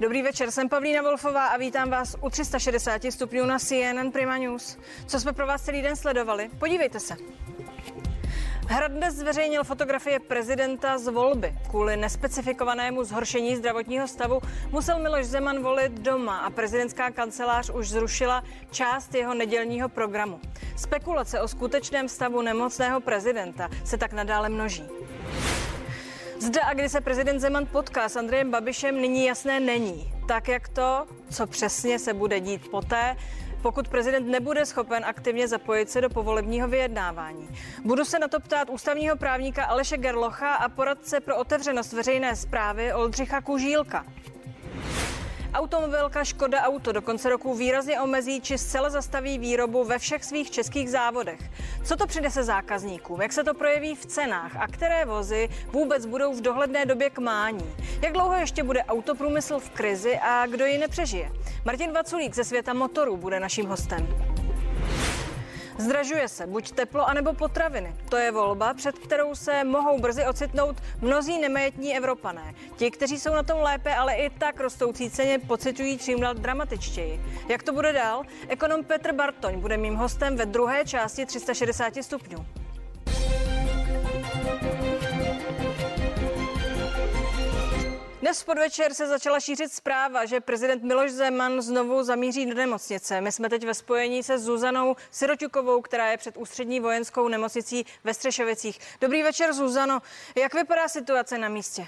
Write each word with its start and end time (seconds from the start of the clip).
Dobrý 0.00 0.22
večer, 0.22 0.50
jsem 0.50 0.68
Pavlína 0.68 1.02
Wolfová 1.02 1.46
a 1.46 1.56
vítám 1.56 1.90
vás 1.90 2.16
u 2.20 2.30
360 2.30 3.02
stupňů 3.10 3.46
na 3.46 3.58
CNN 3.58 4.10
Prima 4.12 4.36
News. 4.36 4.78
Co 5.06 5.20
jsme 5.20 5.32
pro 5.32 5.46
vás 5.46 5.62
celý 5.62 5.82
den 5.82 5.96
sledovali? 5.96 6.50
Podívejte 6.58 7.00
se. 7.00 7.16
Hrad 8.68 8.92
dnes 8.92 9.14
zveřejnil 9.14 9.64
fotografie 9.64 10.20
prezidenta 10.20 10.98
z 10.98 11.08
volby. 11.08 11.54
Kvůli 11.70 11.96
nespecifikovanému 11.96 13.04
zhoršení 13.04 13.56
zdravotního 13.56 14.08
stavu 14.08 14.40
musel 14.70 14.98
Miloš 14.98 15.26
Zeman 15.26 15.62
volit 15.62 15.92
doma 15.92 16.38
a 16.38 16.50
prezidentská 16.50 17.10
kancelář 17.10 17.70
už 17.70 17.88
zrušila 17.88 18.44
část 18.70 19.14
jeho 19.14 19.34
nedělního 19.34 19.88
programu. 19.88 20.40
Spekulace 20.76 21.40
o 21.40 21.48
skutečném 21.48 22.08
stavu 22.08 22.42
nemocného 22.42 23.00
prezidenta 23.00 23.68
se 23.84 23.98
tak 23.98 24.12
nadále 24.12 24.48
množí. 24.48 24.84
Zda 26.44 26.64
a 26.64 26.74
kdy 26.74 26.88
se 26.88 27.00
prezident 27.00 27.40
Zeman 27.40 27.66
potká 27.66 28.08
s 28.08 28.16
Andrejem 28.16 28.50
Babišem 28.50 29.00
nyní 29.00 29.24
jasné 29.24 29.60
není. 29.60 30.12
Tak 30.28 30.48
jak 30.48 30.68
to, 30.68 31.06
co 31.30 31.46
přesně 31.46 31.98
se 31.98 32.14
bude 32.14 32.40
dít 32.40 32.68
poté, 32.70 33.16
pokud 33.62 33.88
prezident 33.88 34.28
nebude 34.28 34.66
schopen 34.66 35.04
aktivně 35.04 35.48
zapojit 35.48 35.90
se 35.90 36.00
do 36.00 36.10
povolebního 36.10 36.68
vyjednávání. 36.68 37.48
Budu 37.84 38.04
se 38.04 38.18
na 38.18 38.28
to 38.28 38.40
ptát 38.40 38.70
ústavního 38.70 39.16
právníka 39.16 39.64
Aleše 39.64 39.96
Gerlocha 39.96 40.54
a 40.54 40.68
poradce 40.68 41.20
pro 41.20 41.36
otevřenost 41.36 41.92
veřejné 41.92 42.36
zprávy 42.36 42.92
Oldřicha 42.92 43.40
Kužílka. 43.40 44.04
Automobilka 45.54 46.24
Škoda 46.24 46.62
Auto 46.62 46.92
do 46.92 47.02
konce 47.02 47.28
roku 47.28 47.54
výrazně 47.54 48.00
omezí 48.00 48.40
či 48.40 48.58
zcela 48.58 48.90
zastaví 48.90 49.38
výrobu 49.38 49.84
ve 49.84 49.98
všech 49.98 50.24
svých 50.24 50.50
českých 50.50 50.90
závodech. 50.90 51.40
Co 51.84 51.96
to 51.96 52.06
přinese 52.06 52.44
zákazníkům? 52.44 53.22
Jak 53.22 53.32
se 53.32 53.44
to 53.44 53.54
projeví 53.54 53.94
v 53.94 54.06
cenách? 54.06 54.56
A 54.56 54.68
které 54.68 55.04
vozy 55.04 55.48
vůbec 55.72 56.06
budou 56.06 56.34
v 56.34 56.40
dohledné 56.40 56.86
době 56.86 57.10
k 57.10 57.18
mání? 57.18 57.74
Jak 58.02 58.12
dlouho 58.12 58.34
ještě 58.34 58.62
bude 58.62 58.84
autoprůmysl 58.84 59.58
v 59.58 59.70
krizi 59.70 60.18
a 60.18 60.46
kdo 60.46 60.64
ji 60.64 60.78
nepřežije? 60.78 61.32
Martin 61.64 61.92
Vaculík 61.92 62.34
ze 62.34 62.44
světa 62.44 62.72
motorů 62.72 63.16
bude 63.16 63.40
naším 63.40 63.66
hostem. 63.66 64.33
Zdražuje 65.78 66.28
se 66.28 66.46
buď 66.46 66.70
teplo, 66.72 67.08
anebo 67.08 67.32
potraviny. 67.32 67.96
To 68.08 68.16
je 68.16 68.32
volba, 68.32 68.74
před 68.74 68.98
kterou 68.98 69.34
se 69.34 69.64
mohou 69.64 70.00
brzy 70.00 70.26
ocitnout 70.26 70.76
mnozí 71.00 71.38
nemajetní 71.38 71.96
Evropané. 71.96 72.54
Ti, 72.76 72.90
kteří 72.90 73.20
jsou 73.20 73.34
na 73.34 73.42
tom 73.42 73.60
lépe, 73.60 73.94
ale 73.94 74.14
i 74.14 74.30
tak 74.30 74.60
rostoucí 74.60 75.10
ceně 75.10 75.38
pocitují 75.38 75.98
čím 75.98 76.20
dál 76.20 76.34
dramatičtěji. 76.34 77.20
Jak 77.48 77.62
to 77.62 77.72
bude 77.72 77.92
dál? 77.92 78.22
Ekonom 78.48 78.84
Petr 78.84 79.12
Bartoň 79.12 79.60
bude 79.60 79.76
mým 79.76 79.94
hostem 79.94 80.36
ve 80.36 80.46
druhé 80.46 80.84
části 80.84 81.26
360 81.26 81.94
stupňů. 82.02 82.63
Dnes 88.24 88.44
podvečer 88.44 88.94
se 88.94 89.06
začala 89.06 89.40
šířit 89.40 89.72
zpráva, 89.72 90.24
že 90.24 90.40
prezident 90.40 90.82
Miloš 90.82 91.10
Zeman 91.10 91.62
znovu 91.62 92.02
zamíří 92.02 92.46
do 92.46 92.54
nemocnice. 92.54 93.20
My 93.20 93.32
jsme 93.32 93.48
teď 93.48 93.66
ve 93.66 93.74
spojení 93.74 94.22
se 94.22 94.38
Zuzanou 94.38 94.96
Siroťukovou, 95.10 95.80
která 95.80 96.10
je 96.10 96.16
před 96.16 96.36
ústřední 96.36 96.80
vojenskou 96.80 97.28
nemocnicí 97.28 97.86
ve 98.04 98.14
Střešovicích. 98.14 98.80
Dobrý 99.00 99.22
večer, 99.22 99.52
Zuzano. 99.52 100.02
Jak 100.36 100.54
vypadá 100.54 100.88
situace 100.88 101.38
na 101.38 101.48
místě? 101.48 101.86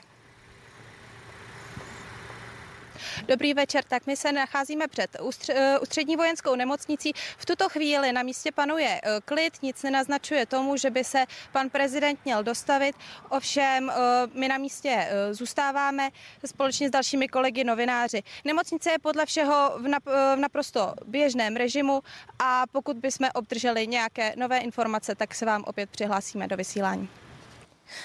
Dobrý 3.24 3.54
večer, 3.54 3.84
tak 3.84 4.06
my 4.06 4.16
se 4.16 4.32
nacházíme 4.32 4.88
před 4.88 5.16
eh, 5.48 5.78
ústřední 5.78 6.16
vojenskou 6.16 6.54
nemocnicí. 6.54 7.12
V 7.38 7.46
tuto 7.46 7.68
chvíli 7.68 8.12
na 8.12 8.22
místě 8.22 8.52
panuje 8.52 9.00
eh, 9.02 9.20
klid, 9.24 9.62
nic 9.62 9.82
nenaznačuje 9.82 10.46
tomu, 10.46 10.76
že 10.76 10.90
by 10.90 11.04
se 11.04 11.24
pan 11.52 11.70
prezident 11.70 12.20
měl 12.24 12.42
dostavit. 12.42 12.96
Ovšem, 13.28 13.90
eh, 13.90 13.94
my 14.32 14.48
na 14.48 14.58
místě 14.58 15.08
zůstáváme 15.30 16.10
společně 16.46 16.88
s 16.88 16.90
dalšími 16.90 17.28
kolegy 17.28 17.64
novináři. 17.64 18.22
Nemocnice 18.44 18.90
je 18.90 18.98
podle 18.98 19.26
všeho 19.26 19.72
v 19.78 20.36
naprosto 20.36 20.94
běžném 21.06 21.56
režimu 21.56 22.02
a 22.38 22.62
pokud 22.72 22.96
bychom 22.96 23.28
obdrželi 23.34 23.86
nějaké 23.86 24.32
nové 24.36 24.58
informace, 24.58 25.14
tak 25.14 25.34
se 25.34 25.46
vám 25.46 25.64
opět 25.66 25.90
přihlásíme 25.90 26.48
do 26.48 26.56
vysílání. 26.56 27.08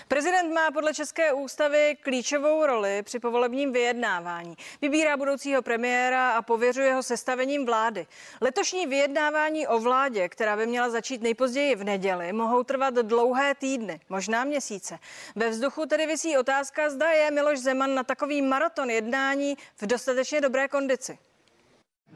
Prezident 0.08 0.54
má 0.54 0.72
podle 0.72 0.94
České 0.94 1.34
ústavy 1.34 1.98
klíčovou 2.02 2.66
roli 2.66 3.04
při 3.04 3.20
povolebním 3.20 3.74
vyjednávání. 3.74 4.56
Vybírá 4.82 5.18
budoucího 5.18 5.62
premiéra 5.62 6.32
a 6.32 6.42
pověřuje 6.42 6.94
ho 6.94 7.04
sestavením 7.04 7.66
vlády. 7.66 8.08
Letošní 8.42 8.88
vyjednávání 8.88 9.68
o 9.68 9.80
vládě, 9.80 10.30
která 10.30 10.58
by 10.58 10.68
měla 10.68 10.90
začít 10.90 11.22
nejpozději 11.22 11.76
v 11.76 11.84
neděli, 11.84 12.34
mohou 12.34 12.64
trvat 12.64 12.94
dlouhé 12.94 13.56
týdny, 13.56 14.00
možná 14.10 14.44
měsíce. 14.44 15.00
Ve 15.36 15.50
vzduchu 15.50 15.86
tedy 15.86 16.06
visí 16.06 16.38
otázka, 16.38 16.90
zda 16.90 17.12
je 17.12 17.32
Miloš 17.32 17.60
Zeman 17.60 17.96
na 17.96 18.04
takový 18.04 18.42
maraton 18.42 18.90
jednání 18.90 19.58
v 19.82 19.86
dostatečně 19.88 20.42
dobré 20.42 20.68
kondici. 20.68 21.18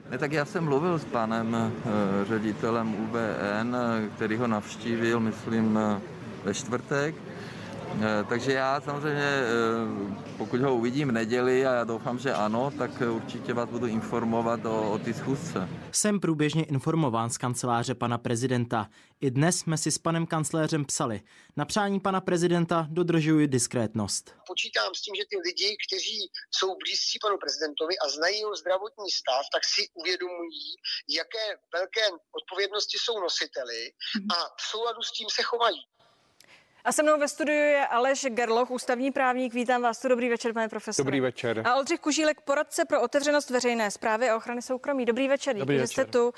Ne, 0.09 0.17
tak 0.17 0.31
já 0.31 0.45
jsem 0.45 0.63
mluvil 0.63 0.99
s 0.99 1.05
panem 1.05 1.55
e, 1.55 1.71
ředitelem 2.25 2.95
UBN, 2.95 3.75
který 4.15 4.37
ho 4.37 4.47
navštívil, 4.47 5.19
myslím, 5.19 5.77
e, 5.77 6.01
ve 6.43 6.53
čtvrtek 6.53 7.15
Eh, 7.17 7.34
takže 8.29 8.51
já 8.53 8.81
samozřejmě, 8.81 9.23
eh, 9.23 10.35
pokud 10.37 10.61
ho 10.61 10.75
uvidím 10.75 11.07
v 11.07 11.11
neděli 11.11 11.65
a 11.65 11.73
já 11.73 11.83
doufám, 11.83 12.19
že 12.19 12.33
ano, 12.33 12.71
tak 12.77 12.91
určitě 13.01 13.53
vás 13.53 13.69
budu 13.69 13.87
informovat 13.87 14.65
o, 14.65 14.91
o 14.91 14.97
ty 14.97 15.13
schůzce. 15.13 15.69
Jsem 15.91 16.19
průběžně 16.19 16.63
informován 16.65 17.29
z 17.29 17.37
kanceláře 17.37 17.95
pana 17.95 18.17
prezidenta. 18.17 18.89
I 19.21 19.31
dnes 19.31 19.59
jsme 19.59 19.77
si 19.77 19.91
s 19.91 19.97
panem 19.97 20.25
kancléřem 20.25 20.85
psali. 20.85 21.21
Na 21.55 21.65
přání 21.65 21.99
pana 21.99 22.21
prezidenta 22.21 22.87
dodržuji 22.89 23.47
diskrétnost. 23.47 24.35
Počítám 24.47 24.91
s 24.95 25.01
tím, 25.01 25.15
že 25.15 25.23
ty 25.29 25.37
lidi, 25.47 25.77
kteří 25.87 26.19
jsou 26.51 26.75
blízcí 26.83 27.19
panu 27.21 27.37
prezidentovi 27.37 27.93
a 27.97 28.09
znají 28.09 28.39
jeho 28.39 28.55
zdravotní 28.55 29.09
stav, 29.11 29.43
tak 29.53 29.63
si 29.65 29.81
uvědomují, 29.93 30.65
jaké 31.09 31.45
velké 31.73 32.05
odpovědnosti 32.39 32.97
jsou 33.01 33.19
nositeli 33.19 33.91
a 34.35 34.37
v 34.61 34.61
souladu 34.71 35.01
s 35.01 35.11
tím 35.11 35.27
se 35.37 35.43
chovají. 35.43 35.79
A 36.85 36.91
se 36.91 37.03
mnou 37.03 37.19
ve 37.19 37.27
studiu 37.27 37.57
je 37.57 37.87
Aleš 37.87 38.25
Gerloch, 38.29 38.71
ústavní 38.71 39.11
právník. 39.11 39.53
Vítám 39.53 39.81
vás 39.81 40.01
tu. 40.01 40.07
Dobrý 40.07 40.29
večer, 40.29 40.53
pane 40.53 40.69
profesore. 40.69 41.05
Dobrý 41.05 41.19
večer. 41.19 41.61
A 41.65 41.75
Oldřich 41.75 41.99
Kužílek, 41.99 42.41
poradce 42.41 42.85
pro 42.85 43.01
otevřenost 43.01 43.49
veřejné 43.49 43.91
zprávy 43.91 44.29
a 44.29 44.35
ochrany 44.35 44.61
soukromí. 44.61 45.05
Dobrý 45.05 45.27
večer, 45.27 45.55
Dobrý 45.55 45.75
díky, 45.75 45.81
večer. 45.81 46.05
že 46.05 46.09
jste 46.09 46.19
tu. 46.19 46.33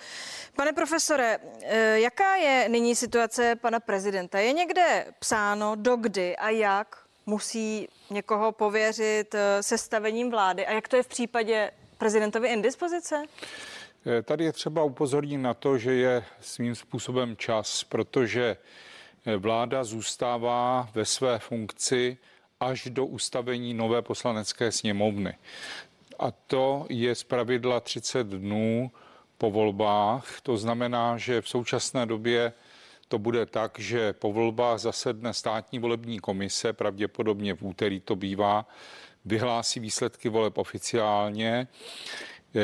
Pane 0.55 0.73
profesore, 0.73 1.39
eh, 1.63 1.99
jaká 1.99 2.35
je 2.35 2.69
nyní 2.69 2.95
situace 2.95 3.55
pana 3.55 3.79
prezidenta? 3.79 4.39
Je 4.39 4.53
někde 4.53 5.05
psáno, 5.19 5.75
dokdy 5.75 6.37
a 6.37 6.49
jak 6.49 6.97
musí 7.25 7.87
někoho 8.09 8.51
pověřit 8.51 9.35
eh, 9.35 9.63
sestavením 9.63 10.31
vlády? 10.31 10.65
A 10.65 10.71
jak 10.73 10.87
to 10.87 10.95
je 10.95 11.03
v 11.03 11.07
případě 11.07 11.71
prezidentovy 11.97 12.47
indispozice? 12.47 13.23
Eh, 14.19 14.21
tady 14.21 14.43
je 14.43 14.51
třeba 14.51 14.83
upozornit 14.83 15.37
na 15.37 15.53
to, 15.53 15.77
že 15.77 15.93
je 15.93 16.25
svým 16.41 16.75
způsobem 16.75 17.37
čas, 17.37 17.83
protože 17.83 18.57
vláda 19.37 19.83
zůstává 19.83 20.89
ve 20.93 21.05
své 21.05 21.39
funkci 21.39 22.17
až 22.59 22.87
do 22.89 23.05
ustavení 23.05 23.73
nové 23.73 24.01
poslanecké 24.01 24.71
sněmovny. 24.71 25.33
A 26.19 26.31
to 26.31 26.85
je 26.89 27.15
z 27.15 27.23
pravidla 27.23 27.79
30 27.79 28.27
dnů 28.27 28.91
po 29.37 29.51
volbách. 29.51 30.41
To 30.43 30.57
znamená, 30.57 31.17
že 31.17 31.41
v 31.41 31.49
současné 31.49 32.05
době 32.05 32.53
to 33.07 33.19
bude 33.19 33.45
tak, 33.45 33.79
že 33.79 34.13
po 34.13 34.33
volbách 34.33 34.79
zasedne 34.79 35.33
státní 35.33 35.79
volební 35.79 36.19
komise, 36.19 36.73
pravděpodobně 36.73 37.53
v 37.53 37.61
úterý 37.61 37.99
to 37.99 38.15
bývá, 38.15 38.65
vyhlásí 39.25 39.79
výsledky 39.79 40.29
voleb 40.29 40.57
oficiálně. 40.57 41.67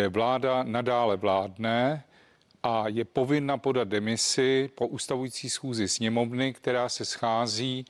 Vláda 0.09 0.63
nadále 0.63 1.17
vládne, 1.17 2.03
a 2.63 2.87
je 2.87 3.05
povinna 3.05 3.57
podat 3.57 3.87
demisi 3.87 4.69
po 4.75 4.87
ustavující 4.87 5.49
schůzi 5.49 5.87
sněmovny, 5.87 6.53
která 6.53 6.89
se 6.89 7.05
schází 7.05 7.85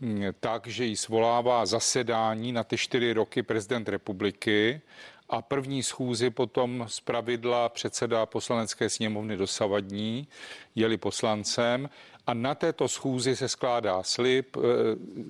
mm, 0.00 0.22
tak, 0.40 0.66
že 0.66 0.84
ji 0.84 0.96
svolává 0.96 1.66
zasedání 1.66 2.52
na 2.52 2.64
ty 2.64 2.76
čtyři 2.76 3.12
roky 3.12 3.42
prezident 3.42 3.88
republiky 3.88 4.80
a 5.28 5.42
první 5.42 5.82
schůzi 5.82 6.30
potom 6.30 6.84
z 6.88 7.00
pravidla 7.00 7.68
předseda 7.68 8.26
poslanecké 8.26 8.90
sněmovny 8.90 9.36
dosavadní, 9.36 10.28
jeli 10.74 10.96
poslancem 10.96 11.90
a 12.26 12.34
na 12.34 12.54
této 12.54 12.88
schůzi 12.88 13.36
se 13.36 13.48
skládá 13.48 14.02
slib, 14.02 14.56
e, 14.56 14.60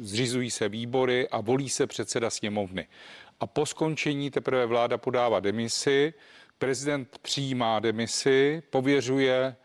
zřizují 0.00 0.50
se 0.50 0.69
výbory 0.69 1.29
a 1.29 1.41
volí 1.41 1.69
se 1.69 1.87
předseda 1.87 2.31
sněmovny. 2.31 2.87
A 3.41 3.46
po 3.46 3.67
skončení 3.67 4.31
teprve 4.31 4.67
vláda 4.67 4.99
podává 4.99 5.41
demisi, 5.41 6.14
Prezident 6.58 7.19
přijímá 7.22 7.81
demisi, 7.81 8.62
pověřuje 8.70 9.56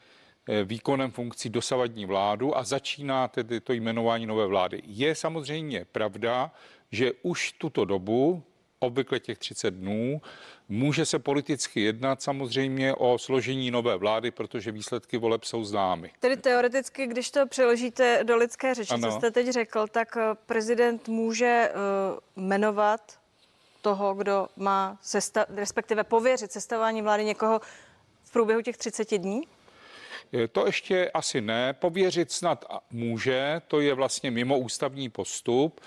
eh, 0.50 0.64
výkonem 0.64 1.12
funkcí 1.12 1.50
dosavadní 1.50 2.06
vládu 2.06 2.58
a 2.58 2.64
začíná 2.64 3.28
tedy 3.28 3.60
to 3.60 3.74
jmenování 3.74 4.26
nové 4.26 4.48
vlády. 4.48 4.82
Je 4.86 5.16
samozřejmě 5.16 5.86
pravda, 5.92 6.52
že 6.92 7.12
už 7.22 7.52
tuto 7.52 7.86
dobu, 7.86 8.44
obvykle 8.80 9.20
těch 9.20 9.38
30 9.38 9.72
dnů, 9.72 10.22
může 10.70 11.06
se 11.06 11.20
politicky 11.20 11.82
jednat 11.82 12.22
samozřejmě 12.22 12.96
o 12.96 13.18
složení 13.18 13.72
nové 13.72 13.98
vlády, 13.98 14.32
protože 14.32 14.72
výsledky 14.72 15.18
voleb 15.18 15.44
jsou 15.44 15.64
známy. 15.64 16.12
Tedy 16.20 16.38
teoreticky, 16.38 17.08
když 17.08 17.32
to 17.32 17.48
přeložíte 17.48 18.24
do 18.24 18.38
lidské 18.38 18.74
řeči, 18.74 18.94
ano. 18.94 19.12
co 19.12 19.18
jste 19.18 19.32
teď 19.32 19.50
řekl, 19.50 19.88
tak 19.88 20.18
eh, 20.18 20.36
prezident 20.46 21.08
může 21.08 21.72
uh, 22.36 22.44
jmenovat 22.44 23.23
toho, 23.84 24.14
kdo 24.14 24.48
má 24.56 24.98
sesta- 25.02 25.46
respektive 25.50 26.04
pověřit 26.04 26.52
sestavování 26.52 27.02
vlády 27.02 27.26
někoho 27.26 27.62
v 28.24 28.32
průběhu 28.32 28.62
těch 28.62 28.78
30 28.78 29.18
dní? 29.18 29.42
To 30.52 30.66
ještě 30.66 31.12
asi 31.14 31.42
ne. 31.42 31.74
Pověřit 31.74 32.32
snad 32.32 32.66
může, 32.92 33.62
to 33.68 33.82
je 33.82 33.94
vlastně 33.94 34.32
mimo 34.32 34.60
ústavní 34.60 35.10
postup. 35.10 35.82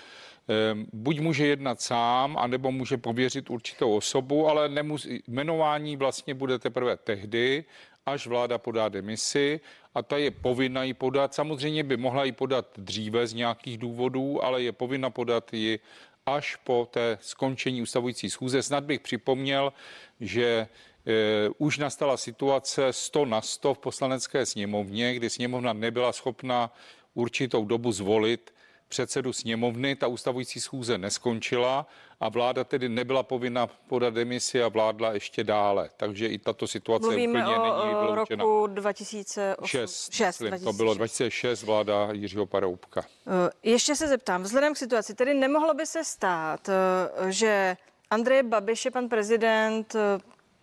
Ehm, 0.48 0.87
buď 0.93 1.20
může 1.20 1.46
jednat 1.46 1.81
sám, 1.81 2.37
anebo 2.38 2.72
může 2.72 2.96
pověřit 2.96 3.50
určitou 3.50 3.96
osobu, 3.96 4.49
ale 4.49 4.69
nemusí, 4.69 5.22
jmenování 5.26 5.96
vlastně 5.96 6.34
bude 6.34 6.58
teprve 6.58 6.96
tehdy, 6.96 7.64
až 8.06 8.26
vláda 8.26 8.58
podá 8.58 8.88
demisi 8.88 9.60
a 9.94 10.02
ta 10.02 10.16
je 10.16 10.31
povinna 10.31 10.82
ji 10.84 10.94
podat. 10.94 11.34
Samozřejmě 11.34 11.82
by 11.82 11.96
mohla 11.96 12.25
ji 12.25 12.32
podat 12.32 12.66
dříve 12.76 13.26
z 13.26 13.34
nějakých 13.34 13.78
důvodů, 13.78 14.44
ale 14.44 14.62
je 14.62 14.72
povinna 14.72 15.10
podat 15.10 15.54
ji 15.54 15.78
až 16.26 16.56
po 16.56 16.88
té 16.90 17.19
skončení 17.20 17.82
ustavující 17.82 18.31
schůze. 18.31 18.62
Snad 18.62 18.84
bych 18.84 19.00
připomněl, 19.00 19.73
že 20.20 20.69
Eh, 21.08 21.50
už 21.58 21.78
nastala 21.78 22.17
situace 22.17 22.93
100 22.93 23.25
na 23.25 23.40
100 23.40 23.75
v 23.75 23.78
poslanecké 23.78 24.46
sněmovně, 24.46 25.14
kdy 25.14 25.31
sněmovna 25.31 25.73
nebyla 25.73 26.12
schopna 26.12 26.73
určitou 27.14 27.64
dobu 27.64 27.93
zvolit 27.93 28.55
předsedu 28.88 29.32
sněmovny. 29.32 29.96
Ta 29.96 30.06
ustavující 30.06 30.61
schůze 30.61 30.99
neskončila 30.99 31.87
a 32.20 32.28
vláda 32.28 32.64
tedy 32.64 32.88
nebyla 32.88 33.22
povinna 33.22 33.66
podat 33.66 34.14
demisi 34.14 34.62
a 34.62 34.68
vládla 34.68 35.12
ještě 35.12 35.44
dále. 35.44 35.90
Takže 35.96 36.26
i 36.26 36.38
tato 36.38 36.66
situace 36.66 37.06
Mluvíme 37.06 37.40
úplně 37.42 37.56
o, 37.56 37.86
není 37.86 37.94
vyloučena. 37.94 38.44
roku 38.44 38.66
2006. 38.66 40.12
6, 40.12 40.38
2006. 40.40 40.64
To 40.64 40.72
bylo 40.72 40.94
2006 40.94 41.62
vláda 41.62 42.08
Jiřího 42.12 42.46
Paroubka. 42.46 43.04
Eh, 43.26 43.50
ještě 43.62 43.96
se 43.96 44.08
zeptám, 44.08 44.42
vzhledem 44.42 44.74
k 44.74 44.76
situaci, 44.76 45.14
tedy 45.14 45.34
nemohlo 45.34 45.74
by 45.74 45.86
se 45.86 46.04
stát, 46.04 46.68
eh, 46.68 47.32
že 47.32 47.76
Andrej 48.10 48.42
Babiš 48.42 48.84
je 48.84 48.90
pan 48.90 49.08
prezident 49.08 49.96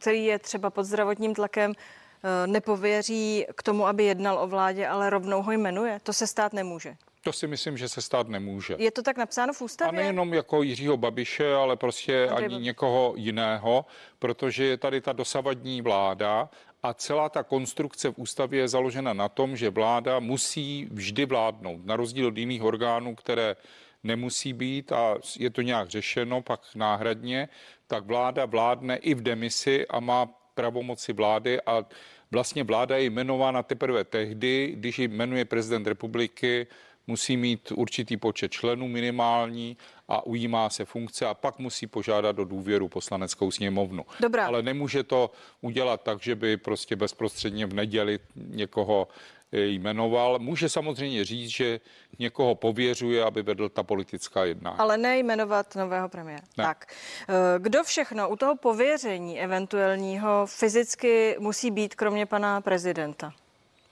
který 0.03 0.25
je 0.25 0.39
třeba 0.39 0.69
pod 0.69 0.83
zdravotním 0.83 1.35
tlakem, 1.35 1.73
eh, 1.73 2.47
nepověří 2.47 3.45
k 3.55 3.63
tomu, 3.63 3.87
aby 3.87 4.03
jednal 4.03 4.39
o 4.39 4.47
vládě, 4.47 4.87
ale 4.87 5.09
rovnou 5.09 5.41
ho 5.41 5.51
jmenuje. 5.51 5.99
To 6.03 6.13
se 6.13 6.27
stát 6.27 6.53
nemůže. 6.53 6.95
To 7.23 7.33
si 7.33 7.47
myslím, 7.47 7.77
že 7.77 7.89
se 7.89 8.01
stát 8.01 8.27
nemůže. 8.27 8.75
Je 8.79 8.91
to 8.91 9.01
tak 9.01 9.17
napsáno 9.17 9.53
v 9.53 9.61
ústavě? 9.61 9.99
A 9.99 10.01
nejenom 10.01 10.33
jako 10.33 10.63
Jiřího 10.63 10.97
Babiše, 10.97 11.53
ale 11.53 11.75
prostě 11.75 12.27
Andrej 12.27 12.45
ani 12.45 12.65
někoho 12.65 13.13
jiného, 13.17 13.85
protože 14.19 14.65
je 14.65 14.77
tady 14.77 15.01
ta 15.01 15.13
dosavadní 15.13 15.81
vláda 15.81 16.49
a 16.83 16.93
celá 16.93 17.29
ta 17.29 17.43
konstrukce 17.43 18.09
v 18.09 18.17
ústavě 18.17 18.59
je 18.59 18.67
založena 18.67 19.13
na 19.13 19.29
tom, 19.29 19.55
že 19.55 19.69
vláda 19.69 20.19
musí 20.19 20.87
vždy 20.91 21.25
vládnout, 21.25 21.85
na 21.85 21.95
rozdíl 21.95 22.27
od 22.27 22.37
jiných 22.37 22.63
orgánů, 22.63 23.15
které 23.15 23.55
nemusí 24.03 24.53
být 24.53 24.91
a 24.91 25.15
je 25.39 25.49
to 25.49 25.61
nějak 25.61 25.89
řešeno 25.89 26.41
pak 26.41 26.61
náhradně, 26.75 27.49
tak 27.87 28.05
vláda 28.05 28.45
vládne 28.45 28.95
i 28.95 29.13
v 29.13 29.21
demisi 29.21 29.87
a 29.87 29.99
má 29.99 30.25
pravomoci 30.53 31.13
vlády 31.13 31.61
a 31.61 31.85
vlastně 32.31 32.63
vláda 32.63 32.97
je 32.97 33.03
jmenována 33.03 33.63
teprve 33.63 34.03
tehdy, 34.03 34.73
když 34.75 34.99
ji 34.99 35.07
jmenuje 35.07 35.45
prezident 35.45 35.87
republiky, 35.87 36.67
musí 37.07 37.37
mít 37.37 37.71
určitý 37.71 38.17
počet 38.17 38.51
členů 38.51 38.87
minimální 38.87 39.77
a 40.07 40.25
ujímá 40.25 40.69
se 40.69 40.85
funkce 40.85 41.25
a 41.25 41.33
pak 41.33 41.59
musí 41.59 41.87
požádat 41.87 42.39
o 42.39 42.43
důvěru 42.43 42.87
poslaneckou 42.87 43.51
sněmovnu. 43.51 44.05
Dobrá. 44.19 44.45
Ale 44.45 44.61
nemůže 44.61 45.03
to 45.03 45.31
udělat 45.61 46.01
tak, 46.01 46.21
že 46.21 46.35
by 46.35 46.57
prostě 46.57 46.95
bezprostředně 46.95 47.65
v 47.65 47.73
neděli 47.73 48.19
někoho 48.35 49.07
jmenoval. 49.53 50.39
Může 50.39 50.69
samozřejmě 50.69 51.25
říct, 51.25 51.49
že 51.49 51.79
někoho 52.19 52.55
pověřuje, 52.55 53.23
aby 53.23 53.41
vedl 53.41 53.69
ta 53.69 53.83
politická 53.83 54.45
jednání. 54.45 54.77
Ale 54.79 54.97
nejmenovat 54.97 55.75
nového 55.75 56.09
premiéra. 56.09 56.43
Ne. 56.57 56.63
Tak, 56.63 56.93
eh, 57.29 57.33
kdo 57.59 57.83
všechno 57.83 58.29
u 58.29 58.35
toho 58.35 58.55
pověření 58.55 59.41
eventuálního 59.41 60.45
fyzicky 60.45 61.35
musí 61.39 61.71
být, 61.71 61.95
kromě 61.95 62.25
pana 62.25 62.61
prezidenta? 62.61 63.33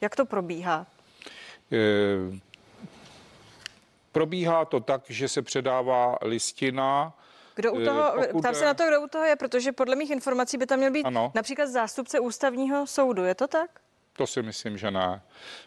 Jak 0.01 0.15
to 0.15 0.25
probíhá? 0.25 0.87
E, 1.71 1.77
probíhá 4.11 4.65
to 4.65 4.79
tak, 4.79 5.01
že 5.09 5.27
se 5.27 5.41
předává 5.41 6.17
listina, 6.21 7.13
kdo 7.55 7.73
u 7.73 7.83
toho, 7.83 8.13
ptám 8.39 8.55
se 8.55 8.65
na 8.65 8.73
to, 8.73 8.87
kdo 8.87 9.01
u 9.01 9.07
toho 9.07 9.25
je, 9.25 9.35
protože 9.35 9.71
podle 9.71 9.95
mých 9.95 10.11
informací 10.11 10.57
by 10.57 10.65
tam 10.65 10.79
měl 10.79 10.91
být 10.91 11.05
ano. 11.05 11.31
například 11.35 11.65
zástupce 11.65 12.19
ústavního 12.19 12.87
soudu, 12.87 13.23
je 13.23 13.35
to 13.35 13.47
tak? 13.47 13.69
To 14.13 14.27
si 14.27 14.41
myslím, 14.41 14.77
že 14.77 14.91
ne, 14.91 15.21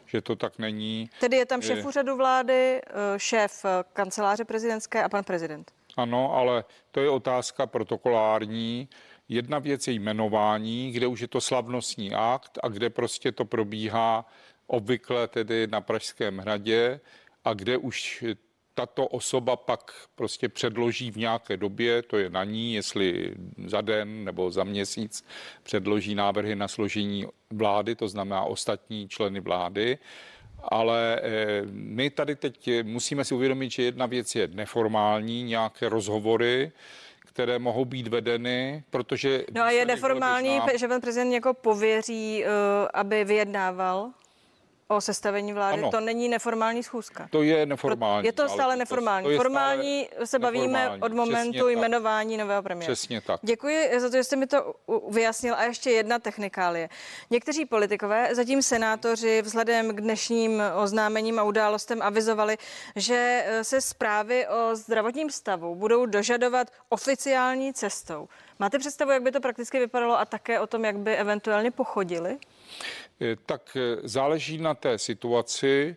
že 0.07 0.21
to 0.21 0.37
tak 0.37 0.59
není. 0.59 1.11
Tedy 1.21 1.37
je 1.37 1.47
tam 1.47 1.63
šéf 1.63 1.85
úřadu 1.85 2.17
vlády, 2.17 2.81
eh, 2.87 2.91
šéf 3.17 3.65
eh, 3.65 3.85
kanceláře 3.93 4.45
prezidentské 4.45 5.05
a 5.05 5.09
pan 5.09 5.25
prezident. 5.25 5.73
Ano, 5.97 6.35
ale 6.35 6.65
to 6.91 7.01
je 7.01 7.11
otázka 7.11 7.67
protokolární. 7.67 8.89
Jedna 9.29 9.59
věc 9.59 9.89
je 9.89 9.95
jmenování, 9.95 10.93
kde 10.93 11.07
už 11.07 11.21
je 11.21 11.29
to 11.29 11.41
slavnostní 11.41 12.15
akt 12.15 12.59
a 12.63 12.69
kde 12.69 12.91
prostě 12.91 13.33
to 13.33 13.45
probíhá 13.45 14.27
obvykle 14.67 15.29
tedy 15.29 15.67
na 15.67 15.81
Pražském 15.81 16.39
hradě 16.39 17.01
a 17.45 17.55
kde 17.55 17.79
už 17.79 18.25
tato 18.75 19.07
osoba 19.07 19.57
pak 19.57 19.93
prostě 20.15 20.49
předloží 20.49 21.11
v 21.11 21.17
nějaké 21.17 21.57
době, 21.57 22.03
to 22.03 22.19
je 22.19 22.31
na 22.31 22.45
ní, 22.45 22.75
jestli 22.75 23.35
za 23.67 23.81
den 23.81 24.25
nebo 24.25 24.51
za 24.51 24.65
měsíc 24.65 25.25
předloží 25.63 26.15
návrhy 26.15 26.57
na 26.57 26.69
složení 26.69 27.27
vlády, 27.51 27.95
to 27.95 28.09
znamená 28.09 28.43
ostatní 28.43 29.09
členy 29.09 29.41
vlády. 29.41 29.99
Ale 30.69 31.21
eh, 31.23 31.63
my 31.71 32.11
tady 32.11 32.37
teď 32.37 32.71
musíme 32.83 33.25
si 33.25 33.35
uvědomit, 33.35 33.71
že 33.71 33.83
jedna 33.83 34.07
věc 34.07 34.35
je 34.35 34.49
neformální, 34.49 35.43
nějaké 35.43 35.89
rozhovory, 35.89 36.73
které 37.35 37.59
mohou 37.59 37.85
být 37.85 38.09
vedeny, 38.09 38.85
protože... 38.91 39.45
No 39.53 39.63
a 39.63 39.71
je 39.71 39.87
neformální, 39.87 40.61
že 40.79 40.89
pan 40.89 41.01
prezident 41.01 41.31
někoho 41.31 41.55
pověří, 41.55 42.45
uh, 42.45 42.51
aby 42.95 43.25
vyjednával? 43.25 44.11
O 44.89 45.01
sestavení 45.01 45.53
vlády, 45.53 45.79
ano. 45.83 45.91
to 45.91 46.01
není 46.01 46.29
neformální 46.29 46.83
schůzka. 46.83 47.29
To 47.31 47.43
je 47.43 47.67
neformální. 47.67 48.27
Je 48.27 48.33
to 48.33 48.49
stále 48.49 48.77
neformální. 48.77 49.25
To, 49.25 49.31
to 49.31 49.37
Formální 49.37 50.09
stále 50.13 50.27
se 50.27 50.39
bavíme 50.39 50.67
neformální. 50.79 51.03
od 51.03 51.13
momentu 51.13 51.53
Přesně 51.53 51.73
jmenování 51.73 52.37
tak. 52.37 52.45
nového 52.45 52.63
premiéra. 52.63 52.93
Přesně 52.93 53.21
tak. 53.21 53.41
Děkuji 53.43 54.01
za 54.01 54.11
to, 54.11 54.17
že 54.17 54.25
jste 54.25 54.37
mi 54.37 54.47
to 54.47 54.75
vyjasnil. 55.11 55.55
A 55.55 55.63
ještě 55.65 55.91
jedna 55.91 56.19
technikálie. 56.19 56.89
Někteří 57.31 57.65
politikové, 57.65 58.35
zatím 58.35 58.63
senátoři, 58.63 59.43
vzhledem 59.43 59.97
k 59.97 60.01
dnešním 60.01 60.63
oznámením 60.83 61.39
a 61.39 61.43
událostem 61.43 62.03
avizovali, 62.03 62.57
že 62.97 63.45
eh, 63.47 63.65
se 63.65 63.81
zprávy 63.81 64.47
o 64.47 64.77
zdravotním 64.77 65.31
stavu 65.31 65.75
budou 65.75 66.07
dožadovat 66.07 66.71
oficiální 66.89 67.75
cestou. 67.75 68.29
Máte 68.59 68.79
představu, 68.79 69.11
jak 69.11 69.23
by 69.23 69.33
to 69.33 69.41
prakticky 69.41 69.79
vypadalo 69.79 70.19
a 70.19 70.25
také 70.25 70.61
o 70.61 70.67
tom, 70.67 70.85
jak 70.85 70.99
by 70.99 71.17
eventuálně 71.17 71.71
pochodili? 71.71 72.39
Eh, 73.21 73.37
tak 73.47 73.77
eh, 73.77 74.09
záleží 74.09 74.59
na 74.59 74.75
té 74.75 74.99
situaci. 74.99 75.97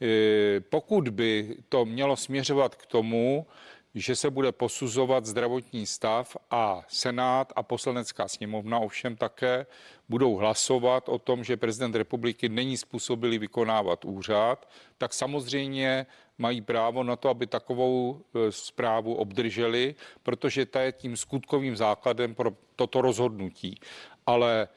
Eh, 0.00 0.60
pokud 0.60 1.08
by 1.08 1.56
to 1.68 1.84
mělo 1.84 2.16
směřovat 2.16 2.74
k 2.74 2.86
tomu, 2.86 3.46
že 3.94 4.16
se 4.16 4.30
bude 4.30 4.52
posuzovat 4.52 5.26
zdravotní 5.26 5.86
stav 5.86 6.36
a 6.50 6.82
Senát 6.88 7.52
a 7.56 7.62
poslanecká 7.62 8.28
sněmovna 8.28 8.78
ovšem 8.78 9.16
také 9.16 9.66
budou 10.08 10.36
hlasovat 10.36 11.08
o 11.08 11.18
tom, 11.18 11.44
že 11.44 11.56
prezident 11.56 11.94
republiky 11.94 12.48
není 12.48 12.76
způsobilý 12.76 13.38
vykonávat 13.38 14.04
úřad, 14.04 14.68
tak 14.98 15.14
samozřejmě 15.14 16.06
mají 16.38 16.60
právo 16.60 17.02
na 17.02 17.16
to, 17.16 17.28
aby 17.28 17.46
takovou 17.46 18.22
zprávu 18.50 19.14
obdrželi, 19.14 19.94
protože 20.22 20.66
ta 20.66 20.80
je 20.82 20.92
tím 20.92 21.16
skutkovým 21.16 21.76
základem 21.76 22.34
pro 22.34 22.50
toto 22.76 23.00
rozhodnutí. 23.00 23.80
Ale 24.26 24.68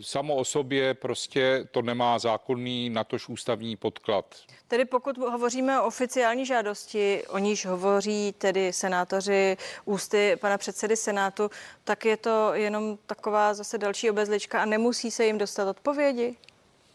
samo 0.00 0.34
o 0.34 0.44
sobě 0.44 0.94
prostě 0.94 1.68
to 1.70 1.82
nemá 1.82 2.18
zákonný, 2.18 2.90
natož 2.90 3.28
ústavní 3.28 3.76
podklad. 3.76 4.34
Tedy 4.68 4.84
pokud 4.84 5.18
hovoříme 5.18 5.80
o 5.80 5.86
oficiální 5.86 6.46
žádosti, 6.46 7.22
o 7.28 7.38
níž 7.38 7.66
hovoří 7.66 8.34
tedy 8.38 8.72
senátoři 8.72 9.56
ústy 9.84 10.36
pana 10.40 10.58
předsedy 10.58 10.96
Senátu, 10.96 11.50
tak 11.84 12.04
je 12.04 12.16
to 12.16 12.54
jenom 12.54 12.98
taková 13.06 13.54
zase 13.54 13.78
další 13.78 14.10
obezlička 14.10 14.62
a 14.62 14.64
nemusí 14.64 15.10
se 15.10 15.26
jim 15.26 15.38
dostat 15.38 15.68
odpovědi? 15.68 16.36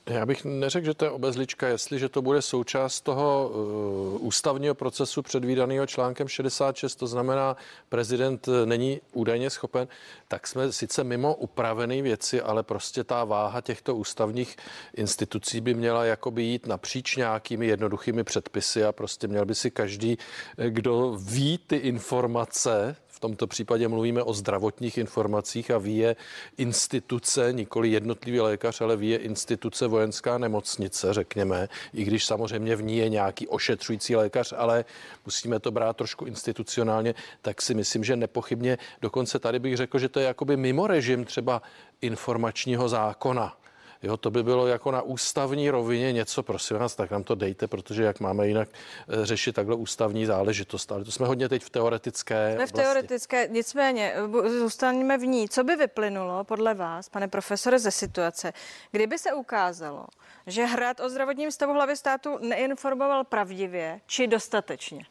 Já 0.05 0.25
bych 0.25 0.45
neřekl, 0.45 0.85
že 0.85 0.93
to 0.93 1.05
je 1.05 1.11
obezlička, 1.11 1.67
jestliže 1.67 2.09
to 2.09 2.21
bude 2.21 2.41
součást 2.41 3.01
toho 3.01 3.49
uh, 3.49 4.27
ústavního 4.27 4.75
procesu 4.75 5.21
předvídaného 5.21 5.87
článkem 5.87 6.27
66, 6.27 6.95
to 6.95 7.07
znamená, 7.07 7.55
prezident 7.89 8.47
eh, 8.47 8.65
není 8.65 9.01
údajně 9.13 9.49
schopen, 9.49 9.87
tak 10.27 10.47
jsme 10.47 10.71
sice 10.71 11.03
mimo 11.03 11.35
upravené 11.35 12.01
věci, 12.01 12.41
ale 12.41 12.63
prostě 12.63 13.03
ta 13.03 13.23
váha 13.23 13.61
těchto 13.61 13.95
ústavních 13.95 14.57
institucí 14.93 15.61
by 15.61 15.73
měla 15.73 16.05
jakoby 16.05 16.43
jít 16.43 16.67
napříč 16.67 17.15
nějakými 17.15 17.67
jednoduchými 17.67 18.23
předpisy 18.23 18.83
a 18.83 18.91
prostě 18.91 19.27
měl 19.27 19.45
by 19.45 19.55
si 19.55 19.71
každý, 19.71 20.17
eh, 20.57 20.69
kdo 20.69 21.17
ví 21.19 21.57
ty 21.57 21.75
informace, 21.75 22.95
v 23.11 23.19
tomto 23.19 23.47
případě 23.47 23.87
mluvíme 23.87 24.23
o 24.23 24.33
zdravotních 24.33 24.97
informacích 24.97 25.71
a 25.71 25.77
ví 25.77 25.97
je 25.97 26.15
instituce, 26.57 27.53
nikoli 27.53 27.89
jednotlivý 27.89 28.39
lékař, 28.39 28.81
ale 28.81 28.97
ví 28.97 29.09
je 29.09 29.17
instituce 29.17 29.87
vojenská 29.87 30.37
nemocnice, 30.37 31.13
řekněme, 31.13 31.69
i 31.93 32.03
když 32.03 32.25
samozřejmě 32.25 32.75
v 32.75 32.83
ní 32.83 32.97
je 32.97 33.09
nějaký 33.09 33.47
ošetřující 33.47 34.15
lékař, 34.15 34.53
ale 34.57 34.85
musíme 35.25 35.59
to 35.59 35.71
brát 35.71 35.97
trošku 35.97 36.25
institucionálně, 36.25 37.15
tak 37.41 37.61
si 37.61 37.73
myslím, 37.73 38.03
že 38.03 38.15
nepochybně 38.15 38.77
dokonce 39.01 39.39
tady 39.39 39.59
bych 39.59 39.77
řekl, 39.77 39.99
že 39.99 40.09
to 40.09 40.19
je 40.19 40.25
jakoby 40.25 40.57
mimo 40.57 40.87
režim 40.87 41.25
třeba 41.25 41.61
informačního 42.01 42.89
zákona 42.89 43.60
Jo, 44.03 44.17
to 44.17 44.31
by 44.31 44.43
bylo 44.43 44.67
jako 44.67 44.91
na 44.91 45.01
ústavní 45.01 45.69
rovině 45.69 46.11
něco, 46.11 46.43
prosím 46.43 46.77
vás, 46.77 46.95
tak 46.95 47.11
nám 47.11 47.23
to 47.23 47.35
dejte, 47.35 47.67
protože 47.67 48.03
jak 48.03 48.19
máme 48.19 48.47
jinak 48.47 48.69
eh, 48.71 49.25
řešit 49.25 49.55
takhle 49.55 49.75
ústavní 49.75 50.25
záležitost. 50.25 50.91
Ale 50.91 51.05
to 51.05 51.11
jsme 51.11 51.27
hodně 51.27 51.49
teď 51.49 51.63
v 51.63 51.69
teoretické 51.69 52.53
Jsme 52.55 52.67
v 52.67 52.71
teoretické, 52.71 53.47
nicméně 53.47 54.13
zůstaneme 54.59 55.17
v 55.17 55.25
ní. 55.25 55.49
Co 55.49 55.63
by 55.63 55.75
vyplynulo 55.75 56.43
podle 56.43 56.73
vás, 56.73 57.09
pane 57.09 57.27
profesore, 57.27 57.79
ze 57.79 57.91
situace, 57.91 58.53
kdyby 58.91 59.17
se 59.17 59.33
ukázalo, 59.33 60.05
že 60.47 60.65
Hrad 60.65 60.99
o 60.99 61.09
zdravotním 61.09 61.51
stavu 61.51 61.73
hlavy 61.73 61.97
státu 61.97 62.37
neinformoval 62.41 63.23
pravdivě 63.23 64.01
či 64.05 64.27
dostatečně? 64.27 65.05